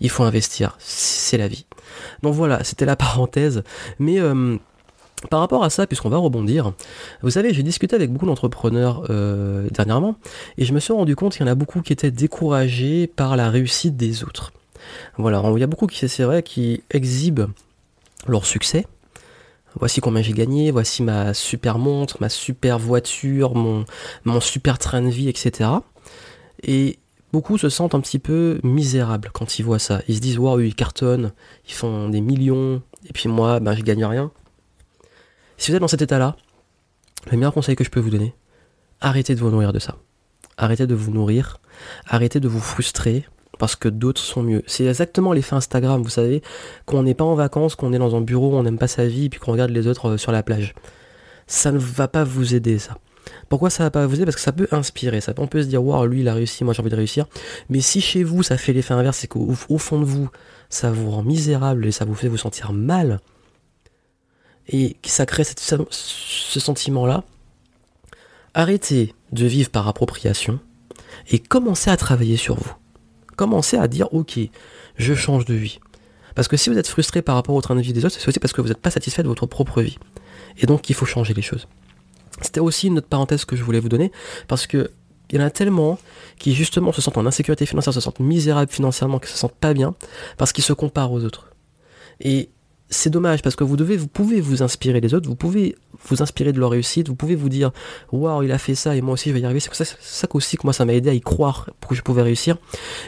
il 0.00 0.10
faut 0.10 0.22
investir. 0.22 0.76
C'est 0.78 1.38
la 1.38 1.48
vie. 1.48 1.66
Donc 2.22 2.34
voilà, 2.34 2.62
c'était 2.64 2.84
la 2.84 2.96
parenthèse. 2.96 3.62
Mais 3.98 4.20
euh, 4.20 4.56
par 5.30 5.40
rapport 5.40 5.64
à 5.64 5.70
ça, 5.70 5.86
puisqu'on 5.86 6.10
va 6.10 6.18
rebondir, 6.18 6.72
vous 7.22 7.30
savez, 7.30 7.54
j'ai 7.54 7.62
discuté 7.62 7.96
avec 7.96 8.12
beaucoup 8.12 8.26
d'entrepreneurs 8.26 9.06
euh, 9.10 9.68
dernièrement 9.70 10.16
et 10.58 10.64
je 10.64 10.72
me 10.72 10.80
suis 10.80 10.92
rendu 10.92 11.16
compte 11.16 11.32
qu'il 11.32 11.46
y 11.46 11.48
en 11.48 11.52
a 11.52 11.54
beaucoup 11.54 11.80
qui 11.80 11.92
étaient 11.92 12.10
découragés 12.10 13.06
par 13.06 13.36
la 13.36 13.50
réussite 13.50 13.96
des 13.96 14.22
autres. 14.22 14.52
Voilà, 15.16 15.42
il 15.54 15.58
y 15.58 15.64
a 15.64 15.66
beaucoup 15.66 15.86
qui, 15.86 16.08
c'est 16.08 16.22
vrai, 16.24 16.42
qui 16.42 16.82
exhibent 16.90 17.46
leur 18.28 18.44
succès, 18.44 18.86
voici 19.78 20.00
combien 20.00 20.22
j'ai 20.22 20.32
gagné, 20.32 20.70
voici 20.70 21.02
ma 21.02 21.34
super 21.34 21.78
montre, 21.78 22.16
ma 22.20 22.28
super 22.28 22.78
voiture, 22.78 23.54
mon, 23.54 23.84
super 24.40 24.78
train 24.78 25.02
de 25.02 25.08
vie, 25.08 25.28
etc. 25.28 25.70
Et 26.62 26.98
beaucoup 27.32 27.58
se 27.58 27.68
sentent 27.68 27.94
un 27.94 28.00
petit 28.00 28.18
peu 28.18 28.58
misérables 28.62 29.30
quand 29.32 29.58
ils 29.58 29.62
voient 29.62 29.78
ça. 29.78 30.02
Ils 30.08 30.16
se 30.16 30.20
disent, 30.20 30.38
waouh, 30.38 30.60
ils 30.60 30.74
cartonnent, 30.74 31.32
ils 31.66 31.74
font 31.74 32.08
des 32.08 32.20
millions, 32.20 32.82
et 33.08 33.12
puis 33.12 33.28
moi, 33.28 33.60
ben, 33.60 33.74
je 33.74 33.82
gagne 33.82 34.04
rien. 34.04 34.30
Si 35.58 35.70
vous 35.70 35.76
êtes 35.76 35.80
dans 35.80 35.88
cet 35.88 36.02
état-là, 36.02 36.36
le 37.30 37.36
meilleur 37.36 37.54
conseil 37.54 37.76
que 37.76 37.84
je 37.84 37.90
peux 37.90 38.00
vous 38.00 38.10
donner, 38.10 38.34
arrêtez 39.00 39.34
de 39.34 39.40
vous 39.40 39.50
nourrir 39.50 39.72
de 39.72 39.78
ça. 39.78 39.96
Arrêtez 40.58 40.86
de 40.86 40.94
vous 40.94 41.10
nourrir, 41.10 41.58
arrêtez 42.06 42.40
de 42.40 42.48
vous 42.48 42.60
frustrer, 42.60 43.26
parce 43.58 43.76
que 43.76 43.88
d'autres 43.88 44.20
sont 44.20 44.42
mieux. 44.42 44.62
C'est 44.66 44.84
exactement 44.84 45.32
l'effet 45.32 45.54
Instagram, 45.54 46.02
vous 46.02 46.10
savez, 46.10 46.42
qu'on 46.84 47.02
n'est 47.02 47.14
pas 47.14 47.24
en 47.24 47.34
vacances, 47.34 47.74
qu'on 47.74 47.92
est 47.92 47.98
dans 47.98 48.16
un 48.16 48.20
bureau, 48.20 48.54
on 48.56 48.62
n'aime 48.62 48.78
pas 48.78 48.88
sa 48.88 49.06
vie, 49.06 49.26
et 49.26 49.28
puis 49.28 49.40
qu'on 49.40 49.52
regarde 49.52 49.70
les 49.70 49.86
autres 49.86 50.10
euh, 50.10 50.16
sur 50.16 50.32
la 50.32 50.42
plage. 50.42 50.74
Ça 51.46 51.72
ne 51.72 51.78
va 51.78 52.08
pas 52.08 52.24
vous 52.24 52.54
aider, 52.54 52.78
ça. 52.78 52.98
Pourquoi 53.48 53.70
ça 53.70 53.84
va 53.84 53.90
pas 53.90 54.06
vous 54.06 54.16
aider? 54.16 54.24
Parce 54.24 54.36
que 54.36 54.42
ça 54.42 54.52
peut 54.52 54.68
inspirer. 54.70 55.20
Ça, 55.20 55.32
on 55.38 55.46
peut 55.46 55.62
se 55.62 55.68
dire, 55.68 55.82
waouh, 55.82 56.06
lui 56.06 56.20
il 56.20 56.28
a 56.28 56.34
réussi, 56.34 56.64
moi 56.64 56.74
j'ai 56.74 56.80
envie 56.80 56.90
de 56.90 56.96
réussir. 56.96 57.26
Mais 57.68 57.80
si 57.80 58.00
chez 58.00 58.22
vous 58.24 58.42
ça 58.42 58.56
fait 58.56 58.72
l'effet 58.72 58.94
inverse, 58.94 59.18
c'est 59.18 59.26
qu'au 59.26 59.54
fond 59.54 60.00
de 60.00 60.04
vous, 60.04 60.28
ça 60.68 60.90
vous 60.90 61.10
rend 61.10 61.22
misérable 61.22 61.86
et 61.86 61.92
ça 61.92 62.04
vous 62.04 62.14
fait 62.14 62.28
vous 62.28 62.36
sentir 62.36 62.72
mal, 62.72 63.20
et 64.68 64.96
ça 65.04 65.26
crée 65.26 65.44
ce 65.44 66.60
sentiment-là, 66.60 67.24
arrêtez 68.54 69.14
de 69.32 69.46
vivre 69.46 69.70
par 69.70 69.86
appropriation 69.86 70.58
et 71.30 71.38
commencez 71.38 71.90
à 71.90 71.96
travailler 71.96 72.36
sur 72.36 72.56
vous 72.56 72.74
commencez 73.36 73.76
à 73.76 73.88
dire 73.88 74.12
ok, 74.12 74.38
je 74.96 75.14
change 75.14 75.44
de 75.44 75.54
vie. 75.54 75.78
Parce 76.34 76.48
que 76.48 76.56
si 76.56 76.68
vous 76.68 76.78
êtes 76.78 76.88
frustré 76.88 77.22
par 77.22 77.34
rapport 77.34 77.54
au 77.54 77.60
train 77.60 77.74
de 77.74 77.80
vie 77.80 77.92
des 77.92 78.04
autres, 78.04 78.16
c'est 78.18 78.28
aussi 78.28 78.38
parce 78.38 78.52
que 78.52 78.60
vous 78.60 78.68
n'êtes 78.68 78.80
pas 78.80 78.90
satisfait 78.90 79.22
de 79.22 79.28
votre 79.28 79.46
propre 79.46 79.80
vie. 79.80 79.98
Et 80.58 80.66
donc 80.66 80.90
il 80.90 80.94
faut 80.94 81.06
changer 81.06 81.34
les 81.34 81.42
choses. 81.42 81.66
C'était 82.42 82.60
aussi 82.60 82.88
une 82.88 82.98
autre 82.98 83.08
parenthèse 83.08 83.44
que 83.44 83.56
je 83.56 83.62
voulais 83.62 83.80
vous 83.80 83.88
donner, 83.88 84.12
parce 84.46 84.66
que 84.66 84.90
il 85.30 85.40
y 85.40 85.42
en 85.42 85.46
a 85.46 85.50
tellement 85.50 85.98
qui 86.38 86.54
justement 86.54 86.92
se 86.92 87.00
sentent 87.00 87.18
en 87.18 87.26
insécurité 87.26 87.66
financière, 87.66 87.92
se 87.92 88.00
sentent 88.00 88.20
misérables 88.20 88.70
financièrement, 88.70 89.18
qui 89.18 89.30
se 89.30 89.38
sentent 89.38 89.56
pas 89.56 89.74
bien, 89.74 89.94
parce 90.36 90.52
qu'ils 90.52 90.62
se 90.62 90.72
comparent 90.72 91.12
aux 91.12 91.24
autres. 91.24 91.50
Et 92.20 92.50
c'est 92.88 93.10
dommage 93.10 93.42
parce 93.42 93.56
que 93.56 93.64
vous 93.64 93.76
devez, 93.76 93.96
vous 93.96 94.06
pouvez 94.06 94.40
vous 94.40 94.62
inspirer 94.62 95.00
des 95.00 95.14
autres, 95.14 95.28
vous 95.28 95.36
pouvez 95.36 95.76
vous 96.08 96.22
inspirer 96.22 96.52
de 96.52 96.60
leur 96.60 96.70
réussite, 96.70 97.08
vous 97.08 97.16
pouvez 97.16 97.34
vous 97.34 97.48
dire 97.48 97.72
waouh 98.12 98.44
il 98.44 98.52
a 98.52 98.58
fait 98.58 98.76
ça 98.76 98.94
et 98.94 99.00
moi 99.00 99.14
aussi 99.14 99.30
je 99.30 99.34
vais 99.34 99.40
y 99.40 99.44
arriver. 99.44 99.60
C'est 99.60 99.74
ça, 99.74 99.84
ça 100.00 100.28
aussi 100.32 100.56
que 100.56 100.62
moi 100.64 100.72
ça 100.72 100.84
m'a 100.84 100.94
aidé 100.94 101.10
à 101.10 101.14
y 101.14 101.20
croire 101.20 101.70
pour 101.80 101.90
que 101.90 101.96
je 101.96 102.02
pouvais 102.02 102.22
réussir. 102.22 102.56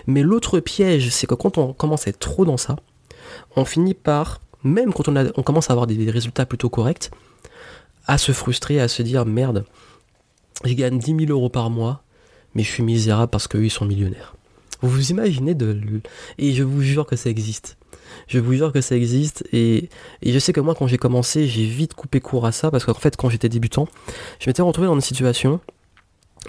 Mais 0.06 0.22
l'autre 0.22 0.60
piège, 0.60 1.10
c'est 1.10 1.26
que 1.26 1.34
quand 1.34 1.58
on 1.58 1.72
commence 1.72 2.06
à 2.06 2.10
être 2.10 2.18
trop 2.18 2.44
dans 2.44 2.56
ça, 2.56 2.76
on 3.56 3.64
finit 3.64 3.94
par, 3.94 4.40
même 4.64 4.92
quand 4.92 5.08
on, 5.08 5.42
commence 5.42 5.70
à 5.70 5.72
avoir 5.72 5.86
des 5.86 6.10
résultats 6.10 6.46
plutôt 6.46 6.68
corrects, 6.68 7.10
à 8.06 8.18
se 8.18 8.32
frustrer, 8.32 8.80
à 8.80 8.88
se 8.88 9.02
dire 9.02 9.26
merde, 9.26 9.64
je 10.64 10.74
gagne 10.74 10.98
10 10.98 11.26
000 11.26 11.30
euros 11.30 11.50
par 11.50 11.70
mois, 11.70 12.02
mais 12.54 12.64
je 12.64 12.70
suis 12.70 12.82
misérable 12.82 13.30
parce 13.30 13.46
qu'eux 13.46 13.64
ils 13.64 13.70
sont 13.70 13.84
millionnaires. 13.84 14.34
Vous 14.80 14.88
vous 14.88 15.10
imaginez 15.10 15.54
de... 15.54 15.80
Et 16.38 16.52
je 16.52 16.62
vous 16.62 16.82
jure 16.82 17.06
que 17.06 17.16
ça 17.16 17.30
existe. 17.30 17.77
Je 18.26 18.38
vous 18.38 18.54
jure 18.54 18.72
que 18.72 18.80
ça 18.80 18.96
existe 18.96 19.44
et, 19.52 19.88
je 20.24 20.38
sais 20.38 20.52
que 20.52 20.60
moi 20.60 20.74
quand 20.74 20.86
j'ai 20.86 20.98
commencé 20.98 21.46
j'ai 21.46 21.64
vite 21.64 21.94
coupé 21.94 22.20
court 22.20 22.46
à 22.46 22.52
ça 22.52 22.70
parce 22.70 22.84
qu'en 22.84 22.94
fait 22.94 23.16
quand 23.16 23.28
j'étais 23.28 23.48
débutant 23.48 23.88
je 24.40 24.48
m'étais 24.48 24.62
retrouvé 24.62 24.86
dans 24.86 24.94
une 24.94 25.00
situation 25.00 25.60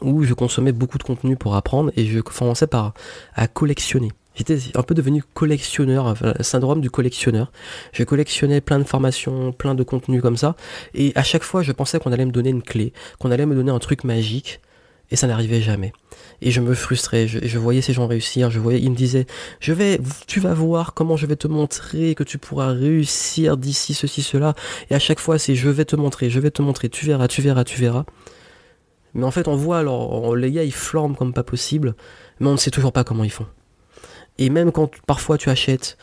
où 0.01 0.23
je 0.23 0.33
consommais 0.33 0.71
beaucoup 0.71 0.97
de 0.97 1.03
contenu 1.03 1.35
pour 1.35 1.55
apprendre 1.55 1.91
et 1.95 2.05
je 2.05 2.19
commençais 2.19 2.67
par 2.67 2.93
à 3.35 3.47
collectionner. 3.47 4.11
J'étais 4.35 4.57
un 4.75 4.83
peu 4.83 4.95
devenu 4.95 5.21
collectionneur, 5.33 6.15
syndrome 6.39 6.79
du 6.79 6.89
collectionneur. 6.89 7.51
Je 7.91 8.03
collectionnais 8.05 8.61
plein 8.61 8.79
de 8.79 8.85
formations, 8.85 9.51
plein 9.51 9.75
de 9.75 9.83
contenus 9.83 10.21
comme 10.21 10.37
ça, 10.37 10.55
et 10.93 11.11
à 11.15 11.23
chaque 11.23 11.43
fois 11.43 11.61
je 11.61 11.73
pensais 11.73 11.99
qu'on 11.99 12.13
allait 12.13 12.25
me 12.25 12.31
donner 12.31 12.49
une 12.49 12.61
clé, 12.61 12.93
qu'on 13.19 13.31
allait 13.31 13.45
me 13.45 13.55
donner 13.55 13.71
un 13.71 13.79
truc 13.79 14.05
magique, 14.05 14.61
et 15.11 15.17
ça 15.17 15.27
n'arrivait 15.27 15.61
jamais. 15.61 15.91
Et 16.41 16.51
je 16.51 16.62
me 16.62 16.74
frustrais, 16.74 17.27
je, 17.27 17.58
voyais 17.58 17.81
ces 17.81 17.91
gens 17.91 18.08
réussir, 18.08 18.50
je 18.50 18.60
voyais, 18.60 18.79
ils 18.79 18.89
me 18.89 18.96
disaient, 18.96 19.25
je 19.60 19.74
vais, 19.74 20.00
tu 20.25 20.39
vas 20.39 20.53
voir 20.53 20.93
comment 20.93 21.17
je 21.17 21.25
vais 21.25 21.36
te 21.36 21.48
montrer 21.48 22.15
que 22.15 22.24
tu 22.24 22.38
pourras 22.38 22.72
réussir 22.72 23.58
d'ici 23.58 23.93
ceci, 23.93 24.22
cela. 24.22 24.53
Et 24.89 24.96
à 24.96 25.00
chaque 25.00 25.19
fois, 25.19 25.38
c'est 25.38 25.55
je 25.55 25.69
vais 25.69 25.86
te 25.86 25.98
montrer, 25.98 26.29
je 26.29 26.39
vais 26.39 26.51
te 26.51 26.62
montrer, 26.62 26.88
tu 26.89 27.05
verras, 27.05 27.27
tu 27.27 27.41
verras, 27.41 27.65
tu 27.65 27.79
verras. 27.79 28.05
Mais 29.13 29.25
en 29.25 29.31
fait, 29.31 29.48
on 29.48 29.55
voit, 29.55 29.79
alors, 29.79 30.36
les 30.36 30.51
gars, 30.51 30.63
ils 30.63 30.74
flambent 30.74 31.17
comme 31.17 31.34
pas 31.34 31.43
possible, 31.43 31.96
mais 32.39 32.48
on 32.48 32.53
ne 32.53 32.58
sait 32.58 32.72
toujours 32.72 32.93
pas 32.93 33.03
comment 33.03 33.24
ils 33.24 33.31
font. 33.31 33.48
Et 34.38 34.50
même 34.50 34.72
quand 34.72 34.91
parfois 35.05 35.38
tu 35.38 35.50
achètes, 35.50 35.98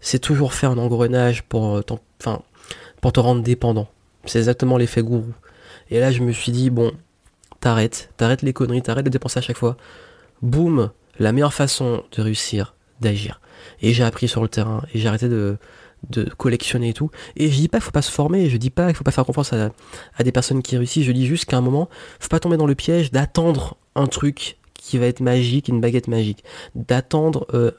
c'est 0.00 0.20
toujours 0.20 0.54
faire 0.54 0.70
un 0.70 0.78
engrenage 0.78 1.42
pour, 1.42 1.76
euh, 1.76 1.82
enfin, 2.20 2.42
pour 3.00 3.12
te 3.12 3.20
rendre 3.20 3.42
dépendant. 3.42 3.88
C'est 4.24 4.38
exactement 4.38 4.76
l'effet 4.76 5.02
gourou. 5.02 5.32
Et 5.90 5.98
là, 5.98 6.12
je 6.12 6.22
me 6.22 6.32
suis 6.32 6.52
dit, 6.52 6.70
bon, 6.70 6.92
t'arrêtes, 7.60 8.10
t'arrêtes 8.16 8.42
les 8.42 8.52
conneries, 8.52 8.82
t'arrêtes 8.82 9.04
de 9.04 9.10
dépenser 9.10 9.38
à 9.38 9.42
chaque 9.42 9.56
fois. 9.56 9.76
Boum, 10.42 10.90
la 11.18 11.32
meilleure 11.32 11.54
façon 11.54 12.02
de 12.12 12.22
réussir, 12.22 12.74
d'agir. 13.00 13.40
Et 13.82 13.92
j'ai 13.92 14.04
appris 14.04 14.28
sur 14.28 14.42
le 14.42 14.48
terrain, 14.48 14.82
et 14.94 14.98
j'ai 14.98 15.08
arrêté 15.08 15.28
de, 15.28 15.58
de 16.08 16.24
collectionner 16.24 16.90
et 16.90 16.94
tout. 16.94 17.10
Et 17.36 17.50
je 17.50 17.56
dis 17.56 17.68
pas 17.68 17.78
qu'il 17.78 17.84
faut 17.84 17.90
pas 17.90 18.02
se 18.02 18.10
former, 18.10 18.48
je 18.48 18.56
dis 18.56 18.70
pas 18.70 18.86
qu'il 18.86 18.96
faut 18.96 19.04
pas 19.04 19.10
faire 19.10 19.26
confiance 19.26 19.52
à, 19.52 19.70
à, 20.16 20.24
des 20.24 20.32
personnes 20.32 20.62
qui 20.62 20.76
réussissent, 20.76 21.04
je 21.04 21.12
dis 21.12 21.26
juste 21.26 21.44
qu'à 21.44 21.58
un 21.58 21.60
moment, 21.60 21.88
faut 22.18 22.28
pas 22.28 22.40
tomber 22.40 22.56
dans 22.56 22.66
le 22.66 22.74
piège 22.74 23.10
d'attendre 23.10 23.76
un 23.94 24.06
truc 24.06 24.56
qui 24.74 24.96
va 24.96 25.06
être 25.06 25.20
magique, 25.20 25.68
une 25.68 25.80
baguette 25.80 26.08
magique, 26.08 26.42
d'attendre 26.74 27.46
euh, 27.52 27.72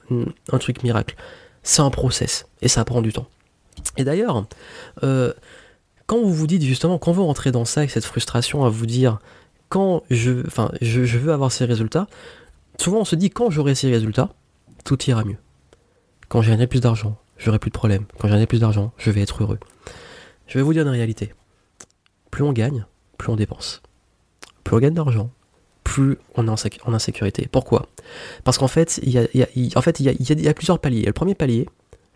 un 0.52 0.58
truc 0.60 0.84
miracle. 0.84 1.16
C'est 1.64 1.82
un 1.82 1.90
process, 1.90 2.48
et 2.62 2.68
ça 2.68 2.86
prend 2.86 3.02
du 3.02 3.12
temps. 3.12 3.28
Et 3.98 4.04
d'ailleurs, 4.04 4.46
euh, 5.04 5.34
quand 6.06 6.20
vous 6.20 6.34
vous 6.34 6.48
dites 6.48 6.64
justement, 6.64 6.98
quand 6.98 7.12
vous 7.12 7.26
rentrez 7.26 7.52
dans 7.52 7.66
ça, 7.66 7.82
avec 7.82 7.92
cette 7.92 8.06
frustration 8.06 8.66
à 8.66 8.70
vous 8.70 8.86
dire, 8.86 9.20
quand 9.72 10.04
je, 10.10 10.46
enfin, 10.46 10.70
je, 10.82 11.18
veux 11.18 11.32
avoir 11.32 11.50
ces 11.50 11.64
résultats, 11.64 12.08
souvent 12.78 13.00
on 13.00 13.06
se 13.06 13.16
dit 13.16 13.30
quand 13.30 13.50
j'aurai 13.50 13.74
ces 13.74 13.90
résultats, 13.90 14.34
tout 14.84 15.02
ira 15.06 15.24
mieux. 15.24 15.38
Quand 16.28 16.42
j'ai 16.42 16.68
plus 16.68 16.82
d'argent, 16.82 17.18
j'aurai 17.38 17.58
plus 17.58 17.70
de 17.70 17.78
problèmes. 17.78 18.04
Quand 18.20 18.28
j'ai 18.28 18.46
plus 18.46 18.60
d'argent, 18.60 18.92
je 18.98 19.10
vais 19.12 19.22
être 19.22 19.42
heureux. 19.42 19.60
Je 20.48 20.58
vais 20.58 20.62
vous 20.62 20.74
dire 20.74 20.82
une 20.82 20.90
réalité. 20.90 21.34
Plus 22.32 22.44
on 22.44 22.52
gagne, 22.52 22.86
plus 23.18 23.32
on 23.32 23.38
dépense. 23.38 23.82
Plus 24.66 24.76
on 24.76 24.80
gagne 24.80 24.94
d'argent, 24.94 25.30
plus 25.86 26.18
on 26.36 26.48
est 26.48 26.82
en, 26.86 26.94
insécurité. 26.94 27.48
Pourquoi? 27.50 27.88
Parce 28.44 28.58
qu'en 28.58 28.68
fait, 28.68 29.00
il 29.04 29.10
y 29.10 29.20
a, 29.20 29.48
en 29.78 29.82
fait, 29.82 30.02
il 30.02 30.42
y 30.42 30.48
a 30.50 30.54
plusieurs 30.54 30.80
paliers. 30.80 31.06
Le 31.06 31.14
premier 31.14 31.34
palier, 31.34 31.70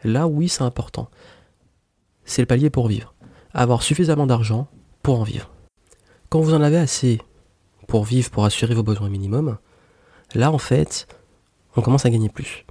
là 0.03 0.27
oui 0.27 0.49
c'est 0.49 0.63
important, 0.63 1.09
c'est 2.25 2.41
le 2.41 2.47
palier 2.47 2.69
pour 2.69 2.89
vivre. 2.89 3.13
Avoir 3.53 3.81
suffisamment 3.81 4.27
d'argent 4.27 4.67
pour 5.03 5.21
en 5.21 5.23
vivre. 5.23 5.51
Quand 6.27 6.41
vous 6.41 6.53
en 6.53 6.61
avez 6.61 6.77
assez 6.77 7.21
pour 7.87 8.05
vivre, 8.05 8.29
pour 8.29 8.45
assurer 8.45 8.73
vos 8.73 8.83
besoins 8.83 9.09
minimums, 9.09 9.57
là 10.33 10.51
en 10.51 10.57
fait, 10.57 11.07
on 11.75 11.81
commence 11.81 12.05
à 12.05 12.09
gagner 12.09 12.29
plus. 12.29 12.65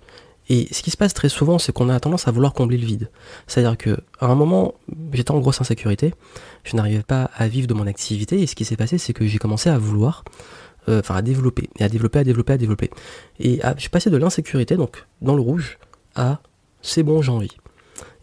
Et 0.51 0.69
ce 0.73 0.83
qui 0.83 0.91
se 0.91 0.97
passe 0.97 1.15
très 1.15 1.31
souvent, 1.31 1.59
c'est 1.59 1.73
qu'on 1.73 1.89
a 1.89 1.99
tendance 1.99 2.29
à 2.29 2.31
vouloir 2.31 2.53
combler 2.53 2.77
le 2.77 2.85
vide. 2.85 3.11
C'est-à-dire 3.47 3.79
que 3.79 3.99
à 4.21 4.27
un 4.27 4.35
moment, 4.35 4.75
j'étais 5.13 5.31
en 5.31 5.41
grosse 5.41 5.61
insécurité, 5.61 6.15
je 6.65 6.77
n'arrivais 6.77 7.03
pas 7.03 7.31
à 7.35 7.49
vivre 7.49 7.67
de 7.67 7.75
mon 7.75 7.87
activité, 7.87 8.43
et 8.43 8.47
ce 8.47 8.55
qui 8.55 8.65
s'est 8.65 8.77
passé, 8.77 8.99
c'est 8.99 9.15
que 9.15 9.27
j'ai 9.27 9.39
commencé 9.39 9.71
à 9.71 9.79
vouloir, 9.79 10.25
euh, 10.89 11.01
enfin 11.01 11.17
à 11.17 11.23
développer, 11.23 11.71
et 11.79 11.85
à 11.85 11.89
développer, 11.89 12.19
à 12.19 12.25
développer, 12.25 12.53
à 12.53 12.59
développer. 12.59 12.91
Et 13.41 13.61
je 13.77 13.81
suis 13.81 13.89
passé 13.89 14.11
de 14.11 14.17
l'insécurité, 14.19 14.77
donc 14.77 15.07
dans 15.23 15.35
le 15.35 15.41
rouge, 15.41 15.79
à 16.15 16.41
c'est 16.83 17.03
bon, 17.03 17.23
j'ai 17.23 17.33
envie. 17.33 17.57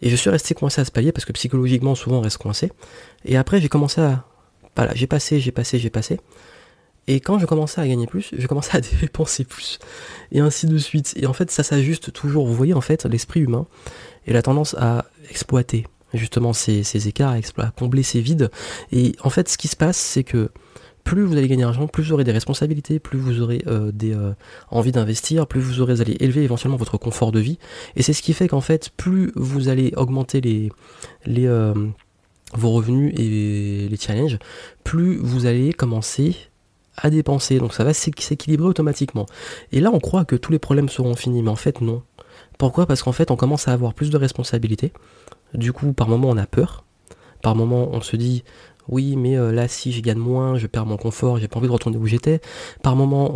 Et 0.00 0.08
je 0.08 0.16
suis 0.16 0.30
resté 0.30 0.54
coincé 0.54 0.80
à 0.80 0.84
ce 0.84 0.90
palier 0.90 1.12
parce 1.12 1.24
que 1.24 1.32
psychologiquement, 1.32 1.94
souvent, 1.94 2.18
on 2.18 2.20
reste 2.20 2.38
coincé. 2.38 2.72
Et 3.24 3.36
après, 3.36 3.60
j'ai 3.60 3.68
commencé 3.68 4.00
à. 4.00 4.24
Voilà, 4.76 4.94
j'ai 4.94 5.06
passé, 5.06 5.40
j'ai 5.40 5.52
passé, 5.52 5.78
j'ai 5.78 5.90
passé. 5.90 6.20
Et 7.08 7.20
quand 7.20 7.38
je 7.38 7.46
commençais 7.46 7.80
à 7.80 7.88
gagner 7.88 8.06
plus, 8.06 8.30
je 8.36 8.46
commençais 8.46 8.76
à 8.76 8.80
dépenser 9.00 9.44
plus. 9.44 9.78
Et 10.30 10.40
ainsi 10.40 10.66
de 10.66 10.78
suite. 10.78 11.14
Et 11.16 11.26
en 11.26 11.32
fait, 11.32 11.50
ça 11.50 11.62
s'ajuste 11.62 12.12
toujours. 12.12 12.46
Vous 12.46 12.54
voyez, 12.54 12.74
en 12.74 12.80
fait, 12.80 13.04
l'esprit 13.06 13.40
humain 13.40 13.66
et 14.26 14.32
la 14.32 14.42
tendance 14.42 14.74
à 14.78 15.04
exploiter 15.30 15.86
justement 16.14 16.52
ces, 16.52 17.08
écarts, 17.08 17.34
à, 17.58 17.70
combler 17.70 18.02
ces 18.02 18.20
vides. 18.20 18.50
Et 18.92 19.14
en 19.22 19.30
fait, 19.30 19.48
ce 19.48 19.58
qui 19.58 19.68
se 19.68 19.76
passe, 19.76 19.96
c'est 19.96 20.24
que 20.24 20.50
plus 21.04 21.24
vous 21.24 21.36
allez 21.36 21.48
gagner 21.48 21.64
d'argent, 21.64 21.88
plus 21.88 22.04
vous 22.04 22.12
aurez 22.12 22.24
des 22.24 22.32
responsabilités, 22.32 23.00
plus 23.00 23.18
vous 23.18 23.40
aurez 23.40 23.64
euh, 23.66 23.90
des 23.90 24.14
euh, 24.14 24.34
envie 24.70 24.92
d'investir, 24.92 25.48
plus 25.48 25.60
vous 25.60 25.80
aurez 25.80 26.00
allez 26.00 26.16
élever 26.20 26.44
éventuellement 26.44 26.76
votre 26.76 26.96
confort 26.96 27.32
de 27.32 27.40
vie. 27.40 27.58
Et 27.96 28.02
c'est 28.02 28.12
ce 28.12 28.22
qui 28.22 28.34
fait 28.34 28.46
qu'en 28.46 28.60
fait, 28.60 28.90
plus 28.96 29.32
vous 29.34 29.68
allez 29.68 29.92
augmenter 29.96 30.40
les, 30.40 30.70
les 31.24 31.46
euh, 31.46 31.74
vos 32.54 32.70
revenus 32.70 33.12
et 33.18 33.88
les 33.88 33.96
challenges, 33.96 34.38
plus 34.84 35.16
vous 35.16 35.46
allez 35.46 35.72
commencer 35.72 36.36
à 36.96 37.10
dépenser, 37.10 37.58
donc 37.58 37.72
ça 37.74 37.84
va 37.84 37.94
s'équilibrer 37.94 38.66
automatiquement. 38.66 39.26
Et 39.72 39.80
là, 39.80 39.90
on 39.92 40.00
croit 40.00 40.24
que 40.24 40.36
tous 40.36 40.52
les 40.52 40.58
problèmes 40.58 40.88
seront 40.88 41.14
finis, 41.14 41.42
mais 41.42 41.50
en 41.50 41.56
fait, 41.56 41.80
non. 41.80 42.02
Pourquoi? 42.58 42.86
Parce 42.86 43.02
qu'en 43.02 43.12
fait, 43.12 43.30
on 43.30 43.36
commence 43.36 43.68
à 43.68 43.72
avoir 43.72 43.94
plus 43.94 44.10
de 44.10 44.16
responsabilités. 44.16 44.92
Du 45.54 45.72
coup, 45.72 45.92
par 45.92 46.08
moment, 46.08 46.28
on 46.28 46.36
a 46.36 46.46
peur. 46.46 46.84
Par 47.42 47.56
moment, 47.56 47.88
on 47.92 48.00
se 48.00 48.16
dit, 48.16 48.44
oui, 48.88 49.16
mais 49.16 49.36
euh, 49.36 49.52
là, 49.52 49.68
si 49.68 49.92
je 49.92 50.00
gagne 50.00 50.18
moins, 50.18 50.56
je 50.58 50.66
perds 50.66 50.86
mon 50.86 50.96
confort, 50.96 51.38
j'ai 51.38 51.48
pas 51.48 51.58
envie 51.58 51.68
de 51.68 51.72
retourner 51.72 51.96
où 51.96 52.06
j'étais. 52.06 52.40
Par 52.82 52.96
moment, 52.96 53.34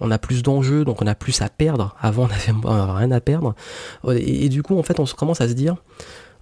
on, 0.00 0.10
a 0.10 0.18
plus 0.18 0.42
d'enjeux, 0.42 0.84
donc 0.84 1.02
on 1.02 1.06
a 1.06 1.14
plus 1.14 1.40
à 1.42 1.48
perdre. 1.48 1.96
Avant, 2.00 2.24
on 2.24 2.68
avait, 2.70 2.92
rien 2.92 3.10
à 3.10 3.20
perdre. 3.20 3.54
Et, 4.14 4.48
du 4.48 4.62
coup, 4.62 4.78
en 4.78 4.82
fait, 4.82 5.00
on 5.00 5.04
commence 5.04 5.40
à 5.40 5.48
se 5.48 5.54
dire, 5.54 5.76